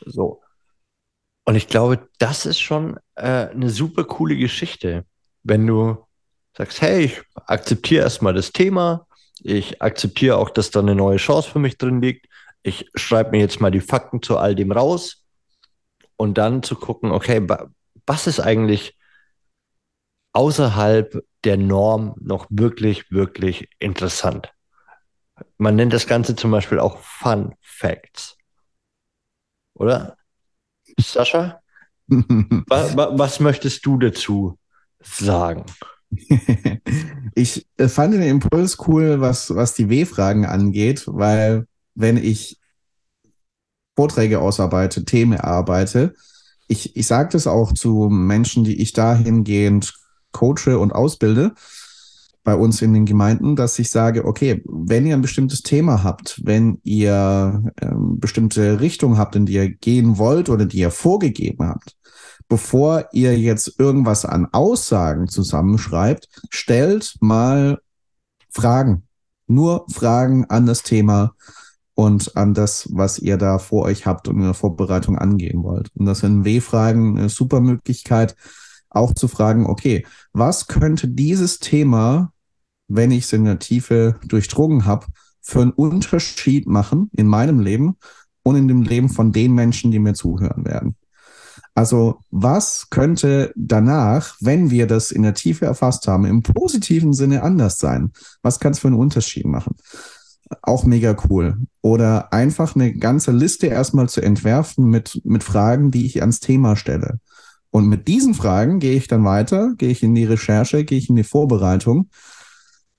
So. 0.05 0.41
Und 1.45 1.55
ich 1.55 1.67
glaube, 1.67 2.07
das 2.19 2.45
ist 2.45 2.59
schon 2.59 2.97
äh, 3.15 3.47
eine 3.49 3.69
super 3.69 4.03
coole 4.03 4.37
Geschichte, 4.37 5.05
wenn 5.43 5.65
du 5.65 5.97
sagst, 6.55 6.81
hey, 6.81 7.05
ich 7.05 7.21
akzeptiere 7.47 8.03
erstmal 8.03 8.33
das 8.33 8.51
Thema, 8.51 9.07
Ich 9.43 9.81
akzeptiere 9.81 10.37
auch, 10.37 10.49
dass 10.49 10.71
da 10.71 10.79
eine 10.79 10.95
neue 10.95 11.17
Chance 11.17 11.49
für 11.49 11.59
mich 11.59 11.77
drin 11.77 12.01
liegt. 12.01 12.27
Ich 12.63 12.89
schreibe 12.95 13.31
mir 13.31 13.39
jetzt 13.39 13.59
mal 13.59 13.71
die 13.71 13.81
Fakten 13.81 14.21
zu 14.21 14.37
all 14.37 14.55
dem 14.55 14.71
raus 14.71 15.25
und 16.15 16.37
dann 16.37 16.61
zu 16.61 16.75
gucken, 16.75 17.11
okay, 17.11 17.45
was 18.05 18.27
ist 18.27 18.39
eigentlich 18.39 18.97
außerhalb 20.33 21.23
der 21.43 21.57
Norm 21.57 22.15
noch 22.19 22.45
wirklich, 22.49 23.11
wirklich 23.11 23.67
interessant? 23.79 24.53
Man 25.57 25.75
nennt 25.75 25.93
das 25.93 26.05
Ganze 26.05 26.35
zum 26.35 26.51
Beispiel 26.51 26.79
auch 26.79 26.99
Fun 26.99 27.55
Facts. 27.61 28.37
Oder? 29.73 30.17
Sascha? 30.99 31.61
was, 32.07 32.95
was 32.95 33.39
möchtest 33.39 33.85
du 33.85 33.97
dazu 33.97 34.59
sagen? 34.99 35.65
ich 37.35 37.67
äh, 37.77 37.87
fand 37.87 38.13
den 38.13 38.21
Impuls 38.21 38.77
cool, 38.87 39.21
was, 39.21 39.53
was 39.55 39.73
die 39.73 39.89
W-Fragen 39.89 40.45
angeht, 40.45 41.05
weil 41.07 41.67
wenn 41.95 42.17
ich 42.17 42.59
Vorträge 43.95 44.39
ausarbeite, 44.39 45.05
Themen 45.05 45.33
erarbeite, 45.33 46.13
ich, 46.67 46.95
ich 46.95 47.07
sage 47.07 47.29
das 47.33 47.47
auch 47.47 47.73
zu 47.73 48.09
Menschen, 48.09 48.63
die 48.63 48.81
ich 48.81 48.93
dahingehend 48.93 49.93
coache 50.31 50.79
und 50.79 50.91
ausbilde, 50.91 51.53
bei 52.43 52.55
uns 52.55 52.81
in 52.81 52.93
den 52.93 53.05
Gemeinden, 53.05 53.55
dass 53.55 53.77
ich 53.77 53.89
sage, 53.89 54.25
okay, 54.25 54.63
wenn 54.65 55.05
ihr 55.05 55.15
ein 55.15 55.21
bestimmtes 55.21 55.61
Thema 55.61 56.03
habt, 56.03 56.41
wenn 56.43 56.79
ihr 56.83 57.63
ähm, 57.81 58.19
bestimmte 58.19 58.79
Richtung 58.79 59.17
habt, 59.17 59.35
in 59.35 59.45
die 59.45 59.53
ihr 59.53 59.69
gehen 59.69 60.17
wollt 60.17 60.49
oder 60.49 60.65
die 60.65 60.79
ihr 60.79 60.91
vorgegeben 60.91 61.67
habt, 61.67 61.95
bevor 62.51 63.07
ihr 63.13 63.39
jetzt 63.39 63.79
irgendwas 63.79 64.25
an 64.25 64.45
Aussagen 64.51 65.29
zusammenschreibt, 65.29 66.27
stellt 66.49 67.15
mal 67.21 67.79
Fragen. 68.49 69.03
Nur 69.47 69.85
Fragen 69.89 70.43
an 70.49 70.65
das 70.65 70.83
Thema 70.83 71.33
und 71.93 72.35
an 72.35 72.53
das, 72.53 72.89
was 72.91 73.19
ihr 73.19 73.37
da 73.37 73.57
vor 73.57 73.85
euch 73.85 74.05
habt 74.05 74.27
und 74.27 74.35
in 74.35 74.43
der 74.43 74.53
Vorbereitung 74.53 75.17
angehen 75.17 75.63
wollt. 75.63 75.95
Und 75.95 76.07
das 76.07 76.19
sind 76.19 76.43
W-Fragen 76.43 77.17
eine 77.17 77.29
super 77.29 77.61
Möglichkeit, 77.61 78.35
auch 78.89 79.13
zu 79.13 79.29
fragen, 79.29 79.65
okay, 79.65 80.05
was 80.33 80.67
könnte 80.67 81.07
dieses 81.07 81.59
Thema, 81.59 82.33
wenn 82.89 83.11
ich 83.11 83.23
es 83.23 83.31
in 83.31 83.45
der 83.45 83.59
Tiefe 83.59 84.19
durchdrungen 84.27 84.85
habe, 84.85 85.05
für 85.39 85.61
einen 85.61 85.71
Unterschied 85.71 86.67
machen 86.67 87.09
in 87.13 87.27
meinem 87.27 87.61
Leben 87.61 87.95
und 88.43 88.57
in 88.57 88.67
dem 88.67 88.81
Leben 88.81 89.07
von 89.07 89.31
den 89.31 89.55
Menschen, 89.55 89.91
die 89.91 89.99
mir 89.99 90.15
zuhören 90.15 90.65
werden? 90.65 90.97
Also 91.73 92.19
was 92.29 92.89
könnte 92.89 93.53
danach, 93.55 94.35
wenn 94.41 94.71
wir 94.71 94.87
das 94.87 95.11
in 95.11 95.23
der 95.23 95.33
Tiefe 95.33 95.65
erfasst 95.65 96.07
haben, 96.07 96.25
im 96.25 96.43
positiven 96.43 97.13
Sinne 97.13 97.43
anders 97.43 97.79
sein? 97.79 98.11
Was 98.41 98.59
kann 98.59 98.73
es 98.73 98.79
für 98.79 98.87
einen 98.87 98.97
Unterschied 98.97 99.45
machen? 99.45 99.75
Auch 100.61 100.83
mega 100.83 101.15
cool. 101.29 101.57
Oder 101.81 102.33
einfach 102.33 102.75
eine 102.75 102.93
ganze 102.93 103.31
Liste 103.31 103.67
erstmal 103.67 104.09
zu 104.09 104.21
entwerfen 104.21 104.89
mit, 104.89 105.21
mit 105.23 105.43
Fragen, 105.43 105.91
die 105.91 106.05
ich 106.05 106.21
ans 106.21 106.41
Thema 106.41 106.75
stelle. 106.75 107.19
Und 107.69 107.87
mit 107.87 108.09
diesen 108.09 108.33
Fragen 108.33 108.79
gehe 108.79 108.97
ich 108.97 109.07
dann 109.07 109.23
weiter, 109.23 109.73
gehe 109.77 109.89
ich 109.89 110.03
in 110.03 110.13
die 110.13 110.25
Recherche, 110.25 110.83
gehe 110.83 110.97
ich 110.97 111.09
in 111.09 111.15
die 111.15 111.23
Vorbereitung 111.23 112.09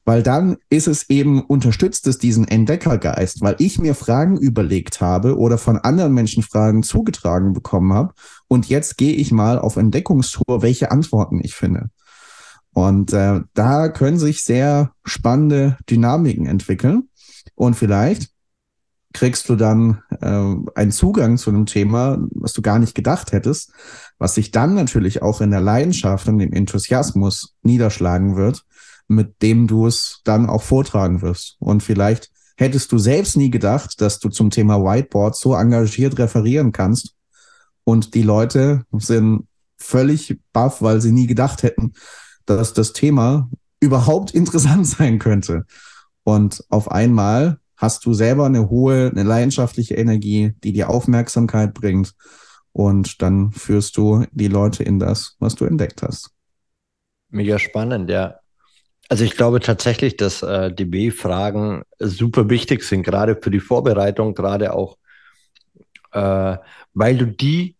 weil 0.05 0.23
dann 0.23 0.57
ist 0.69 0.89
es 0.89 1.09
eben, 1.11 1.43
unterstützt 1.43 2.07
es 2.07 2.19
diesen 2.19 2.49
Entdeckergeist, 2.49 3.41
weil 3.41 3.57
ich 3.59 3.79
mir 3.79 3.95
Fragen 3.95 4.37
überlegt 4.37 5.01
habe 5.01 5.39
oder 5.39 5.59
von 5.59 5.79
anderen 5.79 6.13
Menschen 6.13 6.43
Fragen 6.43 6.83
zugetragen 6.83 7.53
bekommen 7.53 7.93
habe. 7.93 8.15
Und 8.49 8.69
jetzt 8.69 8.99
gehe 8.99 9.15
ich 9.15 9.31
mal 9.31 9.59
auf 9.59 9.77
Entdeckungstour, 9.77 10.63
welche 10.63 10.91
Antworten 10.91 11.41
ich 11.43 11.55
finde. 11.55 11.91
Und 12.73 13.13
äh, 13.13 13.41
da 13.55 13.89
können 13.89 14.19
sich 14.19 14.45
sehr 14.45 14.93
spannende 15.05 15.77
Dynamiken 15.89 16.47
entwickeln. 16.47 17.09
Und 17.55 17.75
vielleicht 17.75 18.31
kriegst 19.13 19.49
du 19.49 19.57
dann 19.57 20.03
äh, 20.21 20.55
einen 20.75 20.91
Zugang 20.91 21.37
zu 21.37 21.51
einem 21.51 21.67
Thema, 21.67 22.19
was 22.31 22.55
du 22.55 22.63
gar 22.63 22.79
nicht 22.79 22.95
gedacht 22.95 23.33
hättest, 23.33 23.73
was 24.19 24.35
sich 24.35 24.51
dann 24.51 24.75
natürlich 24.75 25.23
auch 25.23 25.43
in 25.43 25.51
der 25.51 25.61
Leidenschaft 25.61 26.27
und 26.29 26.39
dem 26.39 26.53
Enthusiasmus 26.53 27.55
niederschlagen 27.63 28.37
wird 28.37 28.65
mit 29.09 29.43
dem 29.43 29.67
du 29.67 29.87
es 29.87 30.21
dann 30.25 30.49
auch 30.49 30.63
vortragen 30.63 31.23
wirst. 31.23 31.57
Und 31.59 31.83
vielleicht 31.83 32.31
hättest 32.57 32.93
du 32.93 32.99
selbst 32.99 33.37
nie 33.37 33.51
gedacht, 33.51 34.01
dass 34.01 34.19
du 34.19 34.29
zum 34.29 34.51
Thema 34.51 34.83
Whiteboard 34.83 35.37
so 35.37 35.55
engagiert 35.55 36.19
referieren 36.19 36.73
kannst. 36.73 37.15
Und 37.85 38.15
die 38.15 38.23
Leute 38.23 38.85
sind 38.93 39.47
völlig 39.77 40.39
baff, 40.53 40.81
weil 40.83 41.01
sie 41.01 41.13
nie 41.13 41.27
gedacht 41.27 41.63
hätten, 41.63 41.93
dass 42.47 42.73
das 42.73 42.93
Thema 42.93 43.51
überhaupt 43.81 44.31
interessant 44.35 44.87
sein 44.87 45.19
könnte. 45.19 45.65
Und 46.25 46.65
auf 46.69 46.91
einmal 46.91 47.59
hast 47.77 48.07
du 48.07 48.15
selber 48.15 48.47
eine 48.47 48.71
hohe, 48.71 49.11
eine 49.11 49.25
leidenschaftliche 49.25 49.95
Energie, 49.95 50.53
die 50.63 50.73
dir 50.73 50.89
Aufmerksamkeit 50.89 51.75
bringt. 51.75 52.15
Und 52.73 53.21
dann 53.21 53.51
führst 53.51 53.97
du 53.97 54.25
die 54.31 54.49
Leute 54.49 54.85
in 54.85 54.99
das, 54.99 55.37
was 55.41 55.57
du 55.57 55.65
entdeckt 55.65 56.03
hast. 56.03 56.31
Mega 57.29 57.59
spannend, 57.59 58.09
ja. 58.09 58.37
Also 59.13 59.25
ich 59.25 59.37
glaube 59.37 59.61
tatsächlich, 59.61 60.17
dass 60.17 60.43
äh, 60.43 60.73
DB-Fragen 60.73 61.83
super 61.99 62.49
wichtig 62.49 62.83
sind, 62.83 63.03
gerade 63.03 63.37
für 63.39 63.51
die 63.51 63.61
Vorbereitung, 63.61 64.33
gerade 64.33 64.73
auch, 64.73 64.97
äh, 66.13 66.57
weil 66.95 67.19
du 67.19 67.27
die 67.27 67.77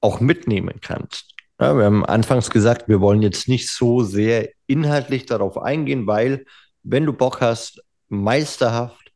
auch 0.00 0.18
mitnehmen 0.18 0.80
kannst. 0.80 1.32
Ja, 1.60 1.76
wir 1.76 1.84
haben 1.84 2.04
anfangs 2.04 2.50
gesagt, 2.50 2.88
wir 2.88 3.00
wollen 3.00 3.22
jetzt 3.22 3.46
nicht 3.46 3.70
so 3.70 4.02
sehr 4.02 4.48
inhaltlich 4.66 5.26
darauf 5.26 5.58
eingehen, 5.58 6.08
weil 6.08 6.44
wenn 6.82 7.06
du 7.06 7.12
Bock 7.12 7.40
hast, 7.40 7.80
meisterhaft 8.08 9.12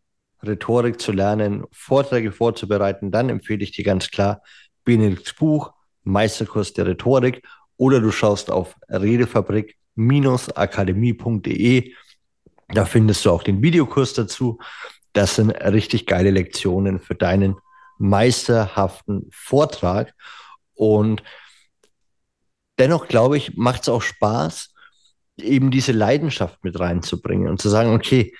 Rhetorik 0.46 1.00
zu 1.00 1.10
lernen, 1.10 1.64
Vorträge 1.72 2.30
vorzubereiten, 2.30 3.10
dann 3.10 3.30
empfehle 3.30 3.64
ich 3.64 3.72
dir 3.72 3.84
ganz 3.84 4.12
klar 4.12 4.42
Benedikts 4.84 5.34
Buch, 5.34 5.72
Meisterkurs 6.04 6.72
der 6.72 6.86
Rhetorik, 6.86 7.42
oder 7.76 7.98
du 7.98 8.12
schaust 8.12 8.48
auf 8.48 8.76
Redefabrik 8.88 9.76
akademie.de. 9.96 11.94
Da 12.68 12.84
findest 12.84 13.24
du 13.24 13.30
auch 13.30 13.42
den 13.42 13.62
Videokurs 13.62 14.14
dazu. 14.14 14.58
Das 15.12 15.36
sind 15.36 15.50
richtig 15.50 16.06
geile 16.06 16.30
Lektionen 16.30 17.00
für 17.00 17.14
deinen 17.14 17.56
meisterhaften 17.98 19.28
Vortrag. 19.30 20.14
Und 20.74 21.22
dennoch, 22.78 23.08
glaube 23.08 23.36
ich, 23.36 23.56
macht 23.56 23.82
es 23.82 23.88
auch 23.88 24.02
Spaß, 24.02 24.74
eben 25.38 25.70
diese 25.70 25.92
Leidenschaft 25.92 26.62
mit 26.64 26.78
reinzubringen 26.78 27.48
und 27.48 27.60
zu 27.60 27.68
sagen, 27.68 27.94
okay, 27.94 28.34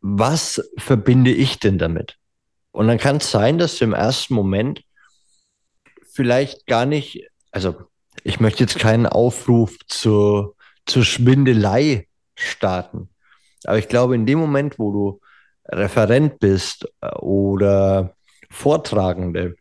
was 0.00 0.62
verbinde 0.78 1.30
ich 1.30 1.58
denn 1.58 1.78
damit? 1.78 2.16
Und 2.72 2.86
dann 2.88 2.98
kann 2.98 3.16
es 3.16 3.30
sein, 3.30 3.58
dass 3.58 3.78
du 3.78 3.84
im 3.84 3.92
ersten 3.92 4.34
Moment 4.34 4.82
vielleicht 6.12 6.66
gar 6.66 6.86
nicht, 6.86 7.28
also 7.50 7.89
ich 8.24 8.40
möchte 8.40 8.64
jetzt 8.64 8.78
keinen 8.78 9.06
Aufruf 9.06 9.76
zur, 9.86 10.56
zur 10.86 11.04
Schwindelei 11.04 12.08
starten. 12.34 13.08
Aber 13.64 13.78
ich 13.78 13.88
glaube, 13.88 14.14
in 14.14 14.26
dem 14.26 14.38
Moment, 14.38 14.78
wo 14.78 14.92
du 14.92 15.20
Referent 15.66 16.38
bist 16.38 16.88
äh, 17.00 17.10
oder 17.16 18.14
Vortragende, 18.50 19.56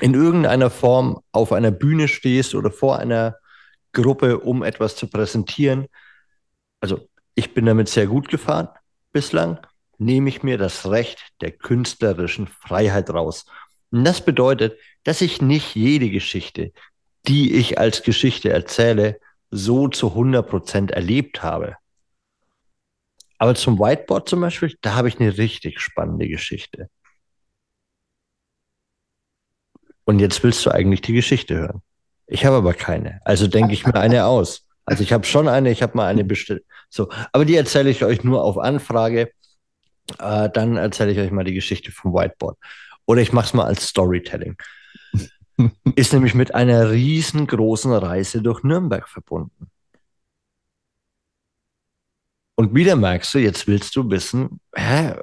in 0.00 0.14
irgendeiner 0.14 0.70
Form 0.70 1.20
auf 1.32 1.52
einer 1.52 1.70
Bühne 1.70 2.08
stehst 2.08 2.54
oder 2.54 2.70
vor 2.70 2.98
einer 2.98 3.36
Gruppe, 3.92 4.38
um 4.38 4.62
etwas 4.62 4.96
zu 4.96 5.08
präsentieren, 5.08 5.86
also 6.80 7.08
ich 7.34 7.54
bin 7.54 7.66
damit 7.66 7.88
sehr 7.88 8.06
gut 8.06 8.28
gefahren 8.28 8.68
bislang, 9.12 9.58
nehme 9.98 10.28
ich 10.28 10.42
mir 10.42 10.58
das 10.58 10.88
Recht 10.88 11.20
der 11.40 11.50
künstlerischen 11.50 12.46
Freiheit 12.46 13.10
raus. 13.10 13.46
Und 13.90 14.04
das 14.04 14.24
bedeutet, 14.24 14.78
dass 15.04 15.20
ich 15.20 15.42
nicht 15.42 15.74
jede 15.74 16.10
Geschichte, 16.10 16.72
die 17.28 17.54
ich 17.54 17.78
als 17.78 18.02
Geschichte 18.02 18.50
erzähle, 18.50 19.20
so 19.50 19.88
zu 19.88 20.08
100 20.08 20.48
Prozent 20.48 20.90
erlebt 20.90 21.42
habe. 21.42 21.76
Aber 23.38 23.54
zum 23.54 23.78
Whiteboard 23.78 24.28
zum 24.28 24.40
Beispiel, 24.40 24.76
da 24.82 24.94
habe 24.94 25.08
ich 25.08 25.18
eine 25.18 25.38
richtig 25.38 25.80
spannende 25.80 26.28
Geschichte. 26.28 26.88
Und 30.04 30.18
jetzt 30.18 30.42
willst 30.42 30.64
du 30.66 30.70
eigentlich 30.70 31.02
die 31.02 31.12
Geschichte 31.12 31.56
hören. 31.56 31.82
Ich 32.26 32.44
habe 32.44 32.56
aber 32.56 32.74
keine. 32.74 33.20
Also 33.24 33.46
denke 33.46 33.72
ich 33.72 33.86
mir 33.86 33.94
eine 33.94 34.26
aus. 34.26 34.66
Also 34.84 35.02
ich 35.02 35.12
habe 35.12 35.24
schon 35.24 35.48
eine, 35.48 35.70
ich 35.70 35.82
habe 35.82 35.96
mal 35.96 36.06
eine 36.06 36.24
bestellt. 36.24 36.64
So, 36.88 37.10
aber 37.32 37.44
die 37.44 37.56
erzähle 37.56 37.90
ich 37.90 38.04
euch 38.04 38.24
nur 38.24 38.42
auf 38.42 38.58
Anfrage. 38.58 39.32
Äh, 40.18 40.50
dann 40.50 40.76
erzähle 40.76 41.12
ich 41.12 41.18
euch 41.18 41.30
mal 41.30 41.44
die 41.44 41.54
Geschichte 41.54 41.92
vom 41.92 42.12
Whiteboard. 42.12 42.58
Oder 43.06 43.22
ich 43.22 43.32
mache 43.32 43.46
es 43.46 43.54
mal 43.54 43.64
als 43.64 43.86
Storytelling 43.86 44.56
ist 45.94 46.12
nämlich 46.12 46.34
mit 46.34 46.54
einer 46.54 46.90
riesengroßen 46.90 47.92
Reise 47.92 48.42
durch 48.42 48.62
Nürnberg 48.62 49.08
verbunden. 49.08 49.70
Und 52.56 52.74
wieder 52.74 52.94
merkst 52.94 53.32
du, 53.34 53.38
jetzt 53.38 53.66
willst 53.66 53.96
du 53.96 54.10
wissen, 54.10 54.60
hä, 54.74 55.14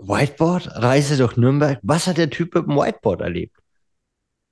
Whiteboard, 0.00 0.68
Reise 0.82 1.16
durch 1.16 1.36
Nürnberg, 1.36 1.78
was 1.82 2.08
hat 2.08 2.18
der 2.18 2.28
Typ 2.28 2.54
mit 2.54 2.66
dem 2.66 2.76
Whiteboard 2.76 3.20
erlebt? 3.20 3.56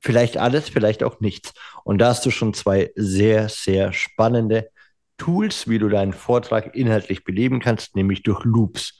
Vielleicht 0.00 0.36
alles, 0.36 0.68
vielleicht 0.68 1.02
auch 1.02 1.20
nichts. 1.20 1.52
Und 1.84 1.98
da 1.98 2.08
hast 2.08 2.24
du 2.24 2.30
schon 2.30 2.54
zwei 2.54 2.92
sehr, 2.94 3.48
sehr 3.48 3.92
spannende 3.92 4.70
Tools, 5.18 5.68
wie 5.68 5.78
du 5.78 5.88
deinen 5.88 6.14
Vortrag 6.14 6.74
inhaltlich 6.74 7.24
beleben 7.24 7.60
kannst, 7.60 7.96
nämlich 7.96 8.22
durch 8.22 8.44
Loops. 8.44 8.98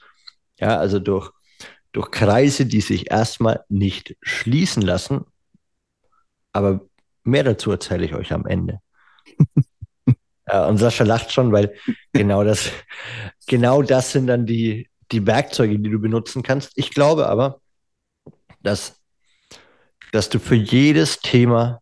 Ja, 0.59 0.77
also 0.77 0.99
durch, 0.99 1.31
durch 1.93 2.11
Kreise, 2.11 2.65
die 2.65 2.81
sich 2.81 3.09
erstmal 3.09 3.63
nicht 3.69 4.15
schließen 4.21 4.83
lassen. 4.83 5.25
Aber 6.53 6.81
mehr 7.23 7.43
dazu 7.43 7.71
erzähle 7.71 8.05
ich 8.05 8.13
euch 8.13 8.33
am 8.33 8.45
Ende. 8.45 8.79
und 10.67 10.77
Sascha 10.77 11.03
lacht 11.03 11.31
schon, 11.31 11.51
weil 11.51 11.75
genau 12.13 12.43
das, 12.43 12.71
genau 13.47 13.81
das 13.81 14.11
sind 14.11 14.27
dann 14.27 14.45
die, 14.45 14.89
die 15.11 15.25
Werkzeuge, 15.25 15.79
die 15.79 15.89
du 15.89 15.99
benutzen 15.99 16.43
kannst. 16.43 16.71
Ich 16.75 16.91
glaube 16.91 17.27
aber, 17.27 17.61
dass, 18.61 18.99
dass 20.11 20.29
du 20.29 20.39
für 20.39 20.55
jedes 20.55 21.19
Thema 21.19 21.81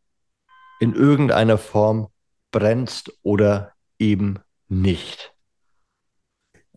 in 0.80 0.94
irgendeiner 0.96 1.58
Form 1.58 2.08
brennst 2.52 3.12
oder 3.22 3.74
eben 3.98 4.40
nicht. 4.68 5.34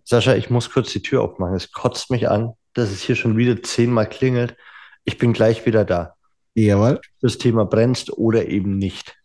Sascha, 0.04 0.34
ich 0.34 0.50
muss 0.50 0.70
kurz 0.70 0.92
die 0.92 1.02
Tür 1.02 1.22
aufmachen. 1.22 1.54
Es 1.54 1.72
kotzt 1.72 2.11
mich 2.11 2.28
an, 2.28 2.52
dass 2.75 2.90
es 2.90 3.02
hier 3.02 3.16
schon 3.16 3.37
wieder 3.37 3.62
zehnmal 3.62 4.08
klingelt. 4.08 4.56
Ich 5.04 5.18
bin 5.18 5.32
gleich 5.32 5.64
wieder 5.66 5.84
da. 5.84 6.16
Jawohl. 6.54 7.00
Das 7.21 7.38
Thema 7.38 7.64
brennst 7.64 8.12
oder 8.12 8.47
eben 8.47 8.76
nicht. 8.78 9.16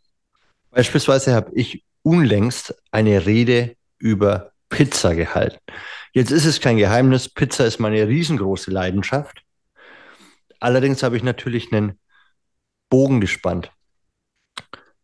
Beispielsweise 0.72 1.34
habe 1.34 1.51
ich 1.53 1.84
unlängst 2.03 2.75
eine 2.91 3.25
Rede 3.25 3.75
über 3.98 4.51
Pizza 4.69 5.15
gehalten. 5.15 5.57
Jetzt 6.13 6.31
ist 6.31 6.46
es 6.46 6.62
kein 6.62 6.77
Geheimnis, 6.77 7.29
Pizza 7.29 7.65
ist 7.65 7.79
meine 7.79 8.07
riesengroße 8.07 8.72
Leidenschaft. 8.72 9.43
Allerdings 10.60 11.03
habe 11.03 11.17
ich 11.17 11.24
natürlich 11.24 11.72
einen 11.72 12.00
Bogen 12.89 13.22
gespannt. 13.22 13.72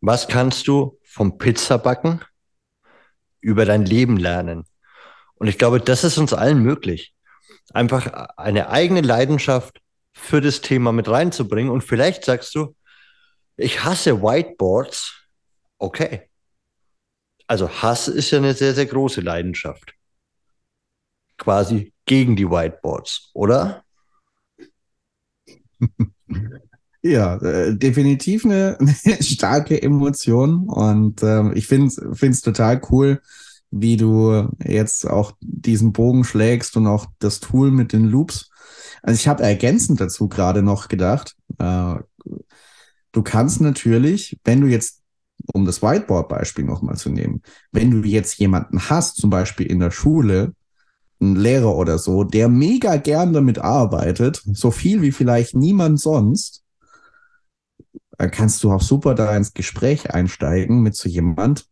Was 0.00 0.28
kannst 0.28 0.66
du 0.68 0.98
vom 1.02 1.38
Pizzabacken 1.38 2.20
über 3.40 3.64
dein 3.64 3.84
Leben 3.84 4.16
lernen? 4.16 4.64
Und 5.34 5.48
ich 5.48 5.58
glaube, 5.58 5.80
das 5.80 6.04
ist 6.04 6.18
uns 6.18 6.32
allen 6.32 6.62
möglich. 6.62 7.14
Einfach 7.72 8.06
eine 8.36 8.70
eigene 8.70 9.00
Leidenschaft 9.00 9.80
für 10.14 10.40
das 10.40 10.60
Thema 10.60 10.92
mit 10.92 11.08
reinzubringen. 11.08 11.70
Und 11.70 11.82
vielleicht 11.82 12.24
sagst 12.24 12.54
du, 12.54 12.74
ich 13.56 13.84
hasse 13.84 14.22
Whiteboards. 14.22 15.26
Okay. 15.78 16.28
Also 17.46 17.68
Hass 17.68 18.08
ist 18.08 18.30
ja 18.30 18.38
eine 18.38 18.54
sehr, 18.54 18.74
sehr 18.74 18.86
große 18.86 19.20
Leidenschaft. 19.20 19.94
Quasi 21.36 21.92
gegen 22.06 22.36
die 22.36 22.48
Whiteboards, 22.48 23.30
oder? 23.34 23.84
Ja, 27.06 27.36
äh, 27.36 27.76
definitiv 27.76 28.46
eine, 28.46 28.78
eine, 29.04 29.22
starke 29.22 29.82
Emotion 29.82 30.66
und 30.70 31.22
äh, 31.22 31.52
ich 31.52 31.66
finde 31.66 31.88
es 31.88 32.40
total 32.40 32.80
cool, 32.90 33.20
wie 33.70 33.98
du 33.98 34.48
jetzt 34.64 35.06
auch 35.06 35.32
diesen 35.40 35.92
Bogen 35.92 36.24
schlägst 36.24 36.78
und 36.78 36.86
auch 36.86 37.04
das 37.18 37.40
Tool 37.40 37.70
mit 37.70 37.92
den 37.92 38.06
Loops. 38.06 38.50
Also 39.04 39.18
ich 39.18 39.28
habe 39.28 39.42
ergänzend 39.42 40.00
dazu 40.00 40.28
gerade 40.28 40.62
noch 40.62 40.88
gedacht, 40.88 41.36
äh, 41.58 41.96
du 43.12 43.22
kannst 43.22 43.60
natürlich, 43.60 44.40
wenn 44.44 44.62
du 44.62 44.66
jetzt, 44.66 45.02
um 45.52 45.66
das 45.66 45.82
Whiteboard-Beispiel 45.82 46.64
nochmal 46.64 46.96
zu 46.96 47.10
nehmen, 47.10 47.42
wenn 47.70 47.90
du 47.90 48.08
jetzt 48.08 48.38
jemanden 48.38 48.88
hast, 48.88 49.16
zum 49.16 49.28
Beispiel 49.28 49.66
in 49.66 49.78
der 49.78 49.90
Schule, 49.90 50.54
ein 51.20 51.36
Lehrer 51.36 51.76
oder 51.76 51.98
so, 51.98 52.24
der 52.24 52.48
mega 52.48 52.96
gern 52.96 53.34
damit 53.34 53.58
arbeitet, 53.58 54.42
so 54.46 54.70
viel 54.70 55.02
wie 55.02 55.12
vielleicht 55.12 55.54
niemand 55.54 56.00
sonst, 56.00 56.62
dann 58.16 58.30
kannst 58.30 58.64
du 58.64 58.72
auch 58.72 58.80
super 58.80 59.14
da 59.14 59.36
ins 59.36 59.52
Gespräch 59.52 60.10
einsteigen 60.14 60.82
mit 60.82 60.96
so 60.96 61.10
jemand. 61.10 61.66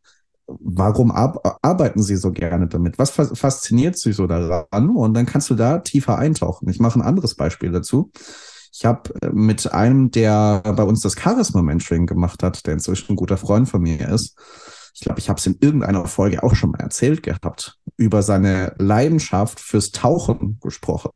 Warum 0.46 1.10
ar 1.10 1.40
arbeiten 1.62 2.02
sie 2.02 2.16
so 2.16 2.32
gerne 2.32 2.66
damit? 2.66 2.98
Was 2.98 3.10
fasziniert 3.10 3.96
sie 3.96 4.12
so 4.12 4.26
daran? 4.26 4.90
Und 4.90 5.14
dann 5.14 5.26
kannst 5.26 5.50
du 5.50 5.54
da 5.54 5.78
tiefer 5.78 6.18
eintauchen. 6.18 6.68
Ich 6.68 6.80
mache 6.80 6.98
ein 6.98 7.02
anderes 7.02 7.34
Beispiel 7.34 7.70
dazu. 7.70 8.10
Ich 8.72 8.84
habe 8.84 9.14
äh, 9.20 9.30
mit 9.32 9.72
einem, 9.72 10.10
der 10.10 10.62
bei 10.64 10.82
uns 10.82 11.00
das 11.00 11.16
Charisma-Mentoring 11.16 12.06
gemacht 12.06 12.42
hat, 12.42 12.66
der 12.66 12.74
inzwischen 12.74 13.12
ein 13.12 13.16
guter 13.16 13.36
Freund 13.36 13.68
von 13.68 13.82
mir 13.82 14.08
ist, 14.08 14.36
ich 14.94 15.00
glaube, 15.00 15.20
ich 15.20 15.30
habe 15.30 15.38
es 15.38 15.46
in 15.46 15.56
irgendeiner 15.60 16.04
Folge 16.06 16.42
auch 16.42 16.54
schon 16.54 16.72
mal 16.72 16.80
erzählt 16.80 17.22
gehabt, 17.22 17.78
über 17.96 18.22
seine 18.22 18.74
Leidenschaft 18.78 19.58
fürs 19.58 19.90
Tauchen 19.90 20.58
gesprochen 20.60 21.10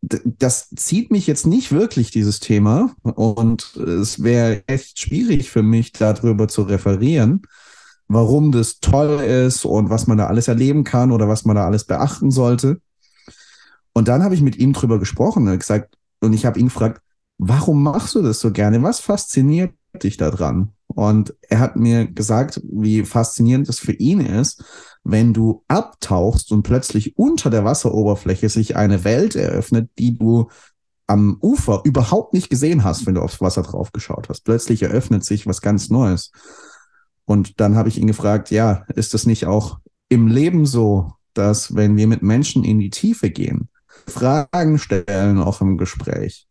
das 0.00 0.70
zieht 0.70 1.10
mich 1.10 1.26
jetzt 1.26 1.46
nicht 1.46 1.72
wirklich, 1.72 2.10
dieses 2.10 2.40
Thema. 2.40 2.94
Und 3.02 3.76
es 3.76 4.22
wäre 4.22 4.62
echt 4.66 4.98
schwierig 4.98 5.50
für 5.50 5.62
mich, 5.62 5.92
darüber 5.92 6.48
zu 6.48 6.62
referieren, 6.62 7.42
warum 8.08 8.52
das 8.52 8.80
toll 8.80 9.20
ist 9.20 9.64
und 9.64 9.90
was 9.90 10.06
man 10.06 10.18
da 10.18 10.26
alles 10.26 10.48
erleben 10.48 10.82
kann 10.84 11.12
oder 11.12 11.28
was 11.28 11.44
man 11.44 11.56
da 11.56 11.66
alles 11.66 11.84
beachten 11.84 12.30
sollte. 12.30 12.80
Und 13.92 14.08
dann 14.08 14.22
habe 14.22 14.34
ich 14.34 14.42
mit 14.42 14.56
ihm 14.56 14.72
drüber 14.72 14.98
gesprochen 14.98 15.46
und 15.46 15.58
gesagt, 15.58 15.96
und 16.20 16.32
ich 16.32 16.46
habe 16.46 16.58
ihn 16.58 16.66
gefragt, 16.66 17.02
warum 17.38 17.82
machst 17.82 18.14
du 18.14 18.22
das 18.22 18.40
so 18.40 18.50
gerne? 18.50 18.82
Was 18.82 19.00
fasziniert 19.00 19.72
dich 20.02 20.16
daran? 20.16 20.72
Und 20.86 21.34
er 21.42 21.60
hat 21.60 21.76
mir 21.76 22.06
gesagt, 22.06 22.60
wie 22.64 23.04
faszinierend 23.04 23.68
es 23.68 23.78
für 23.78 23.92
ihn 23.92 24.20
ist, 24.20 24.64
wenn 25.04 25.32
du 25.32 25.62
abtauchst 25.68 26.50
und 26.50 26.62
plötzlich 26.62 27.16
unter 27.18 27.50
der 27.50 27.64
Wasseroberfläche 27.64 28.48
sich 28.48 28.76
eine 28.76 29.04
Welt 29.04 29.36
eröffnet, 29.36 29.90
die 29.98 30.16
du 30.18 30.48
am 31.06 31.38
Ufer 31.40 31.82
überhaupt 31.84 32.34
nicht 32.34 32.50
gesehen 32.50 32.84
hast, 32.84 33.06
wenn 33.06 33.14
du 33.14 33.22
aufs 33.22 33.40
Wasser 33.40 33.62
drauf 33.62 33.92
geschaut 33.92 34.28
hast. 34.28 34.42
Plötzlich 34.44 34.82
eröffnet 34.82 35.24
sich 35.24 35.46
was 35.46 35.62
ganz 35.62 35.88
Neues. 35.88 36.32
Und 37.28 37.60
dann 37.60 37.76
habe 37.76 37.90
ich 37.90 37.98
ihn 37.98 38.06
gefragt, 38.06 38.50
ja, 38.50 38.86
ist 38.94 39.12
das 39.12 39.26
nicht 39.26 39.44
auch 39.44 39.80
im 40.08 40.28
Leben 40.28 40.64
so, 40.64 41.12
dass 41.34 41.76
wenn 41.76 41.94
wir 41.98 42.06
mit 42.06 42.22
Menschen 42.22 42.64
in 42.64 42.78
die 42.78 42.88
Tiefe 42.88 43.28
gehen, 43.28 43.68
Fragen 44.06 44.78
stellen, 44.78 45.38
auch 45.38 45.60
im 45.60 45.76
Gespräch, 45.76 46.48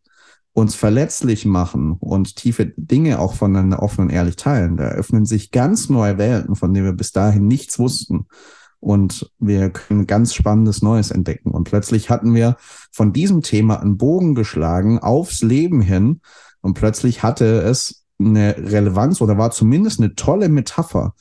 uns 0.52 0.76
verletzlich 0.76 1.44
machen 1.44 1.96
und 1.98 2.36
tiefe 2.36 2.72
Dinge 2.76 3.18
auch 3.18 3.34
voneinander 3.34 3.82
offen 3.82 4.02
und 4.02 4.10
ehrlich 4.10 4.36
teilen, 4.36 4.76
da 4.76 4.84
öffnen 4.84 5.26
sich 5.26 5.50
ganz 5.50 5.88
neue 5.88 6.16
Welten, 6.16 6.54
von 6.54 6.72
denen 6.72 6.86
wir 6.86 6.92
bis 6.92 7.10
dahin 7.10 7.48
nichts 7.48 7.80
wussten. 7.80 8.26
Und 8.78 9.32
wir 9.40 9.70
können 9.70 10.06
ganz 10.06 10.32
spannendes 10.32 10.80
Neues 10.80 11.10
entdecken. 11.10 11.50
Und 11.50 11.64
plötzlich 11.64 12.08
hatten 12.08 12.36
wir 12.36 12.56
von 12.92 13.12
diesem 13.12 13.42
Thema 13.42 13.80
einen 13.80 13.96
Bogen 13.96 14.36
geschlagen 14.36 15.00
aufs 15.00 15.42
Leben 15.42 15.80
hin. 15.80 16.20
Und 16.60 16.74
plötzlich 16.74 17.24
hatte 17.24 17.62
es 17.62 18.04
eine 18.18 18.56
Relevanz 18.56 19.20
oder 19.20 19.38
war 19.38 19.50
zumindest 19.50 20.00
eine 20.00 20.14
tolle 20.14 20.48
Metapher, 20.48 21.14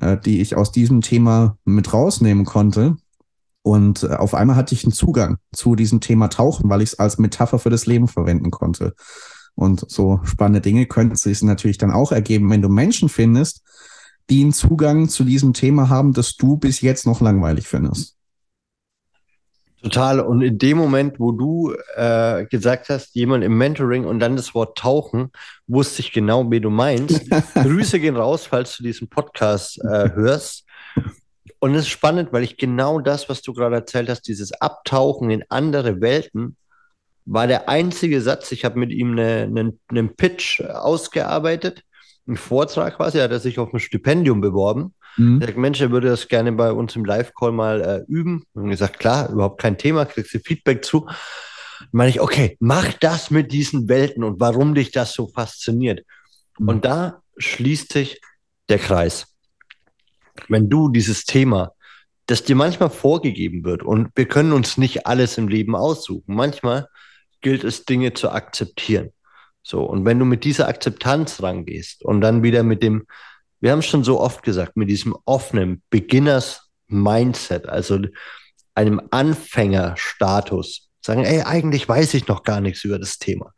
äh, 0.00 0.16
die 0.18 0.40
ich 0.40 0.56
aus 0.56 0.72
diesem 0.72 1.00
Thema 1.00 1.58
mit 1.64 1.92
rausnehmen 1.92 2.44
konnte, 2.44 2.96
und 3.66 4.04
äh, 4.04 4.14
auf 4.14 4.34
einmal 4.34 4.54
hatte 4.54 4.76
ich 4.76 4.84
einen 4.84 4.92
Zugang 4.92 5.38
zu 5.52 5.74
diesem 5.74 6.00
Thema 6.00 6.28
Tauchen, 6.28 6.70
weil 6.70 6.82
ich 6.82 6.90
es 6.90 6.98
als 7.00 7.18
Metapher 7.18 7.58
für 7.58 7.68
das 7.68 7.84
Leben 7.84 8.06
verwenden 8.06 8.52
konnte. 8.52 8.94
Und 9.56 9.90
so 9.90 10.20
spannende 10.22 10.60
Dinge 10.60 10.86
könnten 10.86 11.16
sich 11.16 11.42
natürlich 11.42 11.76
dann 11.76 11.90
auch 11.90 12.12
ergeben, 12.12 12.48
wenn 12.48 12.62
du 12.62 12.68
Menschen 12.68 13.08
findest, 13.08 13.62
die 14.30 14.42
einen 14.42 14.52
Zugang 14.52 15.08
zu 15.08 15.24
diesem 15.24 15.52
Thema 15.52 15.88
haben, 15.88 16.12
das 16.12 16.36
du 16.36 16.58
bis 16.58 16.80
jetzt 16.80 17.06
noch 17.06 17.20
langweilig 17.20 17.66
findest. 17.66 18.15
Total. 19.86 20.18
Und 20.18 20.42
in 20.42 20.58
dem 20.58 20.78
Moment, 20.78 21.20
wo 21.20 21.30
du 21.30 21.72
äh, 21.94 22.44
gesagt 22.46 22.88
hast, 22.88 23.14
jemand 23.14 23.44
im 23.44 23.56
Mentoring 23.56 24.04
und 24.04 24.18
dann 24.18 24.34
das 24.34 24.52
Wort 24.52 24.76
Tauchen, 24.76 25.30
wusste 25.68 26.00
ich 26.00 26.10
genau, 26.10 26.50
wie 26.50 26.60
du 26.60 26.70
meinst. 26.70 27.30
Grüße 27.54 28.00
gehen 28.00 28.16
raus, 28.16 28.46
falls 28.46 28.76
du 28.76 28.82
diesen 28.82 29.08
Podcast 29.08 29.78
äh, 29.84 30.10
hörst. 30.12 30.64
Und 31.60 31.76
es 31.76 31.82
ist 31.82 31.90
spannend, 31.90 32.32
weil 32.32 32.42
ich 32.42 32.56
genau 32.56 32.98
das, 32.98 33.28
was 33.28 33.42
du 33.42 33.52
gerade 33.52 33.76
erzählt 33.76 34.08
hast, 34.08 34.22
dieses 34.22 34.50
Abtauchen 34.60 35.30
in 35.30 35.44
andere 35.50 36.00
Welten, 36.00 36.56
war 37.24 37.46
der 37.46 37.68
einzige 37.68 38.20
Satz. 38.20 38.50
Ich 38.50 38.64
habe 38.64 38.80
mit 38.80 38.90
ihm 38.90 39.12
einen 39.12 39.56
eine, 39.56 39.72
eine 39.86 40.08
Pitch 40.08 40.62
ausgearbeitet, 40.62 41.84
einen 42.26 42.36
Vortrag 42.36 42.96
quasi, 42.96 43.18
hat 43.18 43.30
er 43.30 43.38
sich 43.38 43.60
auf 43.60 43.72
ein 43.72 43.78
Stipendium 43.78 44.40
beworben. 44.40 44.95
Mhm. 45.16 45.40
Ich 45.40 45.46
sag, 45.46 45.56
Mensch, 45.56 45.80
er 45.80 45.90
würde 45.90 46.08
das 46.08 46.28
gerne 46.28 46.52
bei 46.52 46.72
uns 46.72 46.96
im 46.96 47.04
Live-Call 47.04 47.52
mal 47.52 47.80
äh, 47.80 48.04
üben. 48.10 48.44
Und 48.54 48.70
gesagt, 48.70 48.98
klar, 48.98 49.30
überhaupt 49.30 49.60
kein 49.60 49.78
Thema, 49.78 50.04
kriegst 50.04 50.34
du 50.34 50.38
Feedback 50.38 50.84
zu. 50.84 51.06
Dann 51.06 51.88
meine 51.92 52.10
ich, 52.10 52.20
okay, 52.20 52.56
mach 52.60 52.92
das 52.94 53.30
mit 53.30 53.52
diesen 53.52 53.88
Welten 53.88 54.24
und 54.24 54.40
warum 54.40 54.74
dich 54.74 54.90
das 54.90 55.12
so 55.12 55.28
fasziniert. 55.28 56.04
Mhm. 56.58 56.68
Und 56.68 56.84
da 56.84 57.20
schließt 57.38 57.92
sich 57.92 58.20
der 58.68 58.78
Kreis 58.78 59.36
wenn 60.48 60.68
du 60.68 60.88
dieses 60.88 61.24
Thema, 61.24 61.72
das 62.26 62.42
dir 62.42 62.56
manchmal 62.56 62.90
vorgegeben 62.90 63.64
wird 63.64 63.82
und 63.82 64.10
wir 64.16 64.26
können 64.26 64.52
uns 64.52 64.76
nicht 64.78 65.06
alles 65.06 65.38
im 65.38 65.48
Leben 65.48 65.76
aussuchen. 65.76 66.34
Manchmal 66.34 66.88
gilt 67.40 67.64
es, 67.64 67.84
Dinge 67.84 68.14
zu 68.14 68.30
akzeptieren. 68.30 69.10
So, 69.62 69.82
und 69.82 70.04
wenn 70.04 70.18
du 70.18 70.24
mit 70.24 70.44
dieser 70.44 70.68
Akzeptanz 70.68 71.42
rangehst 71.42 72.04
und 72.04 72.20
dann 72.20 72.42
wieder 72.42 72.62
mit 72.62 72.82
dem, 72.82 73.06
wir 73.66 73.72
haben 73.72 73.80
es 73.80 73.86
schon 73.86 74.04
so 74.04 74.20
oft 74.20 74.44
gesagt, 74.44 74.76
mit 74.76 74.88
diesem 74.88 75.16
offenen 75.24 75.82
Beginners-Mindset, 75.90 77.68
also 77.68 77.98
einem 78.76 79.02
Anfängerstatus, 79.10 80.88
sagen, 81.04 81.24
ey, 81.24 81.42
eigentlich 81.42 81.88
weiß 81.88 82.14
ich 82.14 82.28
noch 82.28 82.44
gar 82.44 82.60
nichts 82.60 82.84
über 82.84 83.00
das 83.00 83.18
Thema. 83.18 83.52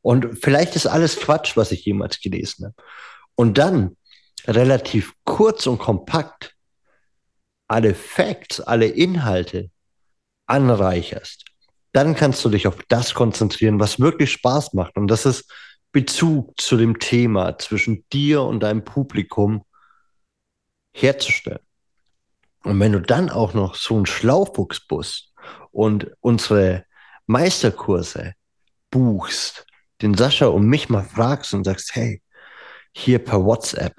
Und 0.00 0.36
vielleicht 0.42 0.74
ist 0.74 0.88
alles 0.88 1.20
Quatsch, 1.20 1.56
was 1.56 1.70
ich 1.70 1.84
jemals 1.84 2.20
gelesen 2.20 2.64
habe. 2.64 2.74
Und 3.36 3.56
dann 3.56 3.96
relativ 4.48 5.12
kurz 5.22 5.68
und 5.68 5.78
kompakt 5.78 6.56
alle 7.68 7.94
Facts, 7.94 8.60
alle 8.60 8.86
Inhalte 8.86 9.70
anreicherst, 10.48 11.44
dann 11.92 12.16
kannst 12.16 12.44
du 12.44 12.48
dich 12.48 12.66
auf 12.66 12.78
das 12.88 13.14
konzentrieren, 13.14 13.78
was 13.78 14.00
wirklich 14.00 14.32
Spaß 14.32 14.72
macht. 14.72 14.96
Und 14.96 15.06
das 15.06 15.24
ist 15.24 15.48
Bezug 15.92 16.60
zu 16.60 16.76
dem 16.76 16.98
Thema 16.98 17.58
zwischen 17.58 18.04
dir 18.12 18.42
und 18.42 18.60
deinem 18.60 18.84
Publikum 18.84 19.64
herzustellen. 20.94 21.60
Und 22.64 22.80
wenn 22.80 22.92
du 22.92 23.00
dann 23.00 23.30
auch 23.30 23.54
noch 23.54 23.74
so 23.74 23.98
ein 23.98 24.06
Schlaufuchs 24.06 24.80
bist 24.86 25.32
und 25.70 26.10
unsere 26.20 26.84
Meisterkurse 27.26 28.34
buchst, 28.90 29.66
den 30.02 30.14
Sascha 30.14 30.46
und 30.46 30.66
mich 30.66 30.88
mal 30.88 31.04
fragst 31.04 31.54
und 31.54 31.64
sagst, 31.64 31.94
hey, 31.94 32.22
hier 32.92 33.18
per 33.18 33.44
WhatsApp, 33.44 33.94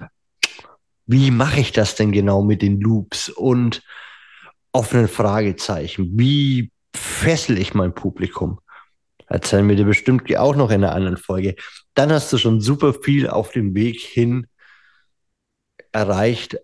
wie 1.06 1.30
mache 1.30 1.60
ich 1.60 1.72
das 1.72 1.94
denn 1.94 2.12
genau 2.12 2.42
mit 2.42 2.60
den 2.60 2.80
Loops 2.80 3.30
und 3.30 3.82
offenen 4.72 5.08
Fragezeichen? 5.08 6.18
Wie 6.18 6.70
fessel 6.94 7.58
ich 7.58 7.74
mein 7.74 7.94
Publikum? 7.94 8.60
Erzählen 9.28 9.68
wir 9.68 9.76
dir 9.76 9.84
bestimmt 9.84 10.34
auch 10.36 10.56
noch 10.56 10.70
in 10.70 10.82
einer 10.82 10.94
anderen 10.94 11.16
Folge. 11.16 11.54
Dann 11.94 12.12
hast 12.12 12.32
du 12.32 12.38
schon 12.38 12.60
super 12.60 12.94
viel 12.94 13.28
auf 13.28 13.52
dem 13.52 13.74
Weg 13.74 14.00
hin 14.00 14.46
erreicht, 15.92 16.58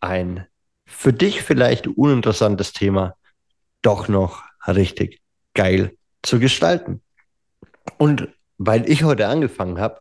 ein 0.00 0.46
für 0.86 1.12
dich 1.12 1.42
vielleicht 1.42 1.86
uninteressantes 1.86 2.72
Thema 2.72 3.16
doch 3.82 4.08
noch 4.08 4.44
richtig 4.66 5.20
geil 5.54 5.96
zu 6.22 6.38
gestalten. 6.38 7.02
Und 7.98 8.28
weil 8.58 8.88
ich 8.88 9.04
heute 9.04 9.28
angefangen 9.28 9.78
habe, 9.78 10.00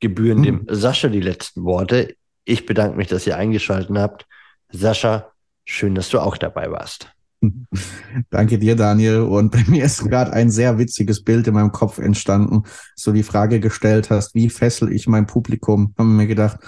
gebühren 0.00 0.38
hm. 0.38 0.44
dem 0.44 0.66
Sascha 0.68 1.08
die 1.08 1.20
letzten 1.20 1.64
Worte. 1.64 2.16
Ich 2.44 2.66
bedanke 2.66 2.96
mich, 2.96 3.08
dass 3.08 3.26
ihr 3.26 3.36
eingeschaltet 3.36 3.96
habt. 3.96 4.26
Sascha, 4.70 5.32
schön, 5.64 5.94
dass 5.94 6.10
du 6.10 6.20
auch 6.20 6.36
dabei 6.36 6.70
warst. 6.70 7.10
Danke 8.30 8.58
dir, 8.58 8.76
Daniel. 8.76 9.20
Und 9.20 9.52
bei 9.52 9.64
mir 9.66 9.84
ist 9.84 10.04
gerade 10.04 10.32
ein 10.32 10.50
sehr 10.50 10.78
witziges 10.78 11.22
Bild 11.22 11.46
in 11.46 11.54
meinem 11.54 11.72
Kopf 11.72 11.98
entstanden, 11.98 12.62
so 12.94 13.12
die 13.12 13.22
Frage 13.22 13.60
gestellt 13.60 14.10
hast, 14.10 14.34
wie 14.34 14.50
fessel 14.50 14.92
ich 14.92 15.06
mein 15.06 15.26
Publikum? 15.26 15.94
Haben 15.98 16.16
mir 16.16 16.26
gedacht, 16.26 16.58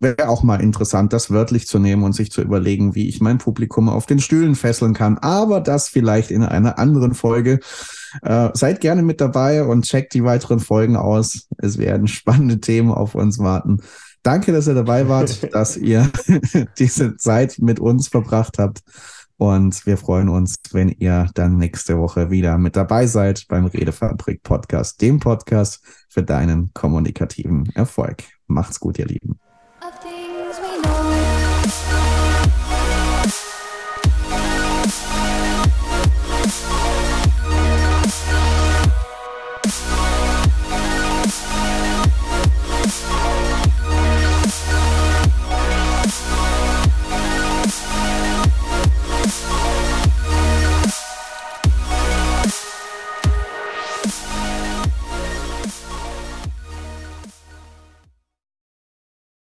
wäre 0.00 0.28
auch 0.28 0.42
mal 0.42 0.60
interessant, 0.60 1.12
das 1.12 1.30
wörtlich 1.30 1.66
zu 1.66 1.78
nehmen 1.78 2.04
und 2.04 2.12
sich 2.12 2.30
zu 2.30 2.42
überlegen, 2.42 2.94
wie 2.94 3.08
ich 3.08 3.20
mein 3.20 3.38
Publikum 3.38 3.88
auf 3.88 4.06
den 4.06 4.20
Stühlen 4.20 4.54
fesseln 4.54 4.94
kann. 4.94 5.18
Aber 5.18 5.60
das 5.60 5.88
vielleicht 5.88 6.30
in 6.30 6.44
einer 6.44 6.78
anderen 6.78 7.14
Folge. 7.14 7.60
Äh, 8.22 8.50
seid 8.54 8.80
gerne 8.80 9.02
mit 9.02 9.20
dabei 9.20 9.64
und 9.64 9.84
checkt 9.84 10.14
die 10.14 10.24
weiteren 10.24 10.60
Folgen 10.60 10.96
aus. 10.96 11.48
Es 11.58 11.78
werden 11.78 12.08
spannende 12.08 12.60
Themen 12.60 12.90
auf 12.90 13.14
uns 13.14 13.38
warten. 13.38 13.80
Danke, 14.22 14.52
dass 14.52 14.66
ihr 14.66 14.74
dabei 14.74 15.08
wart, 15.08 15.48
dass 15.52 15.76
ihr 15.76 16.10
diese 16.78 17.16
Zeit 17.16 17.58
mit 17.58 17.80
uns 17.80 18.08
verbracht 18.08 18.58
habt. 18.58 18.80
Und 19.38 19.86
wir 19.86 19.96
freuen 19.96 20.28
uns, 20.28 20.56
wenn 20.72 20.88
ihr 20.88 21.30
dann 21.34 21.58
nächste 21.58 21.96
Woche 21.96 22.30
wieder 22.30 22.58
mit 22.58 22.74
dabei 22.74 23.06
seid 23.06 23.46
beim 23.48 23.66
Redefabrik 23.66 24.42
Podcast, 24.42 25.00
dem 25.00 25.20
Podcast 25.20 25.80
für 26.08 26.24
deinen 26.24 26.72
kommunikativen 26.74 27.70
Erfolg. 27.74 28.24
Macht's 28.48 28.80
gut, 28.80 28.98
ihr 28.98 29.06
Lieben. 29.06 29.38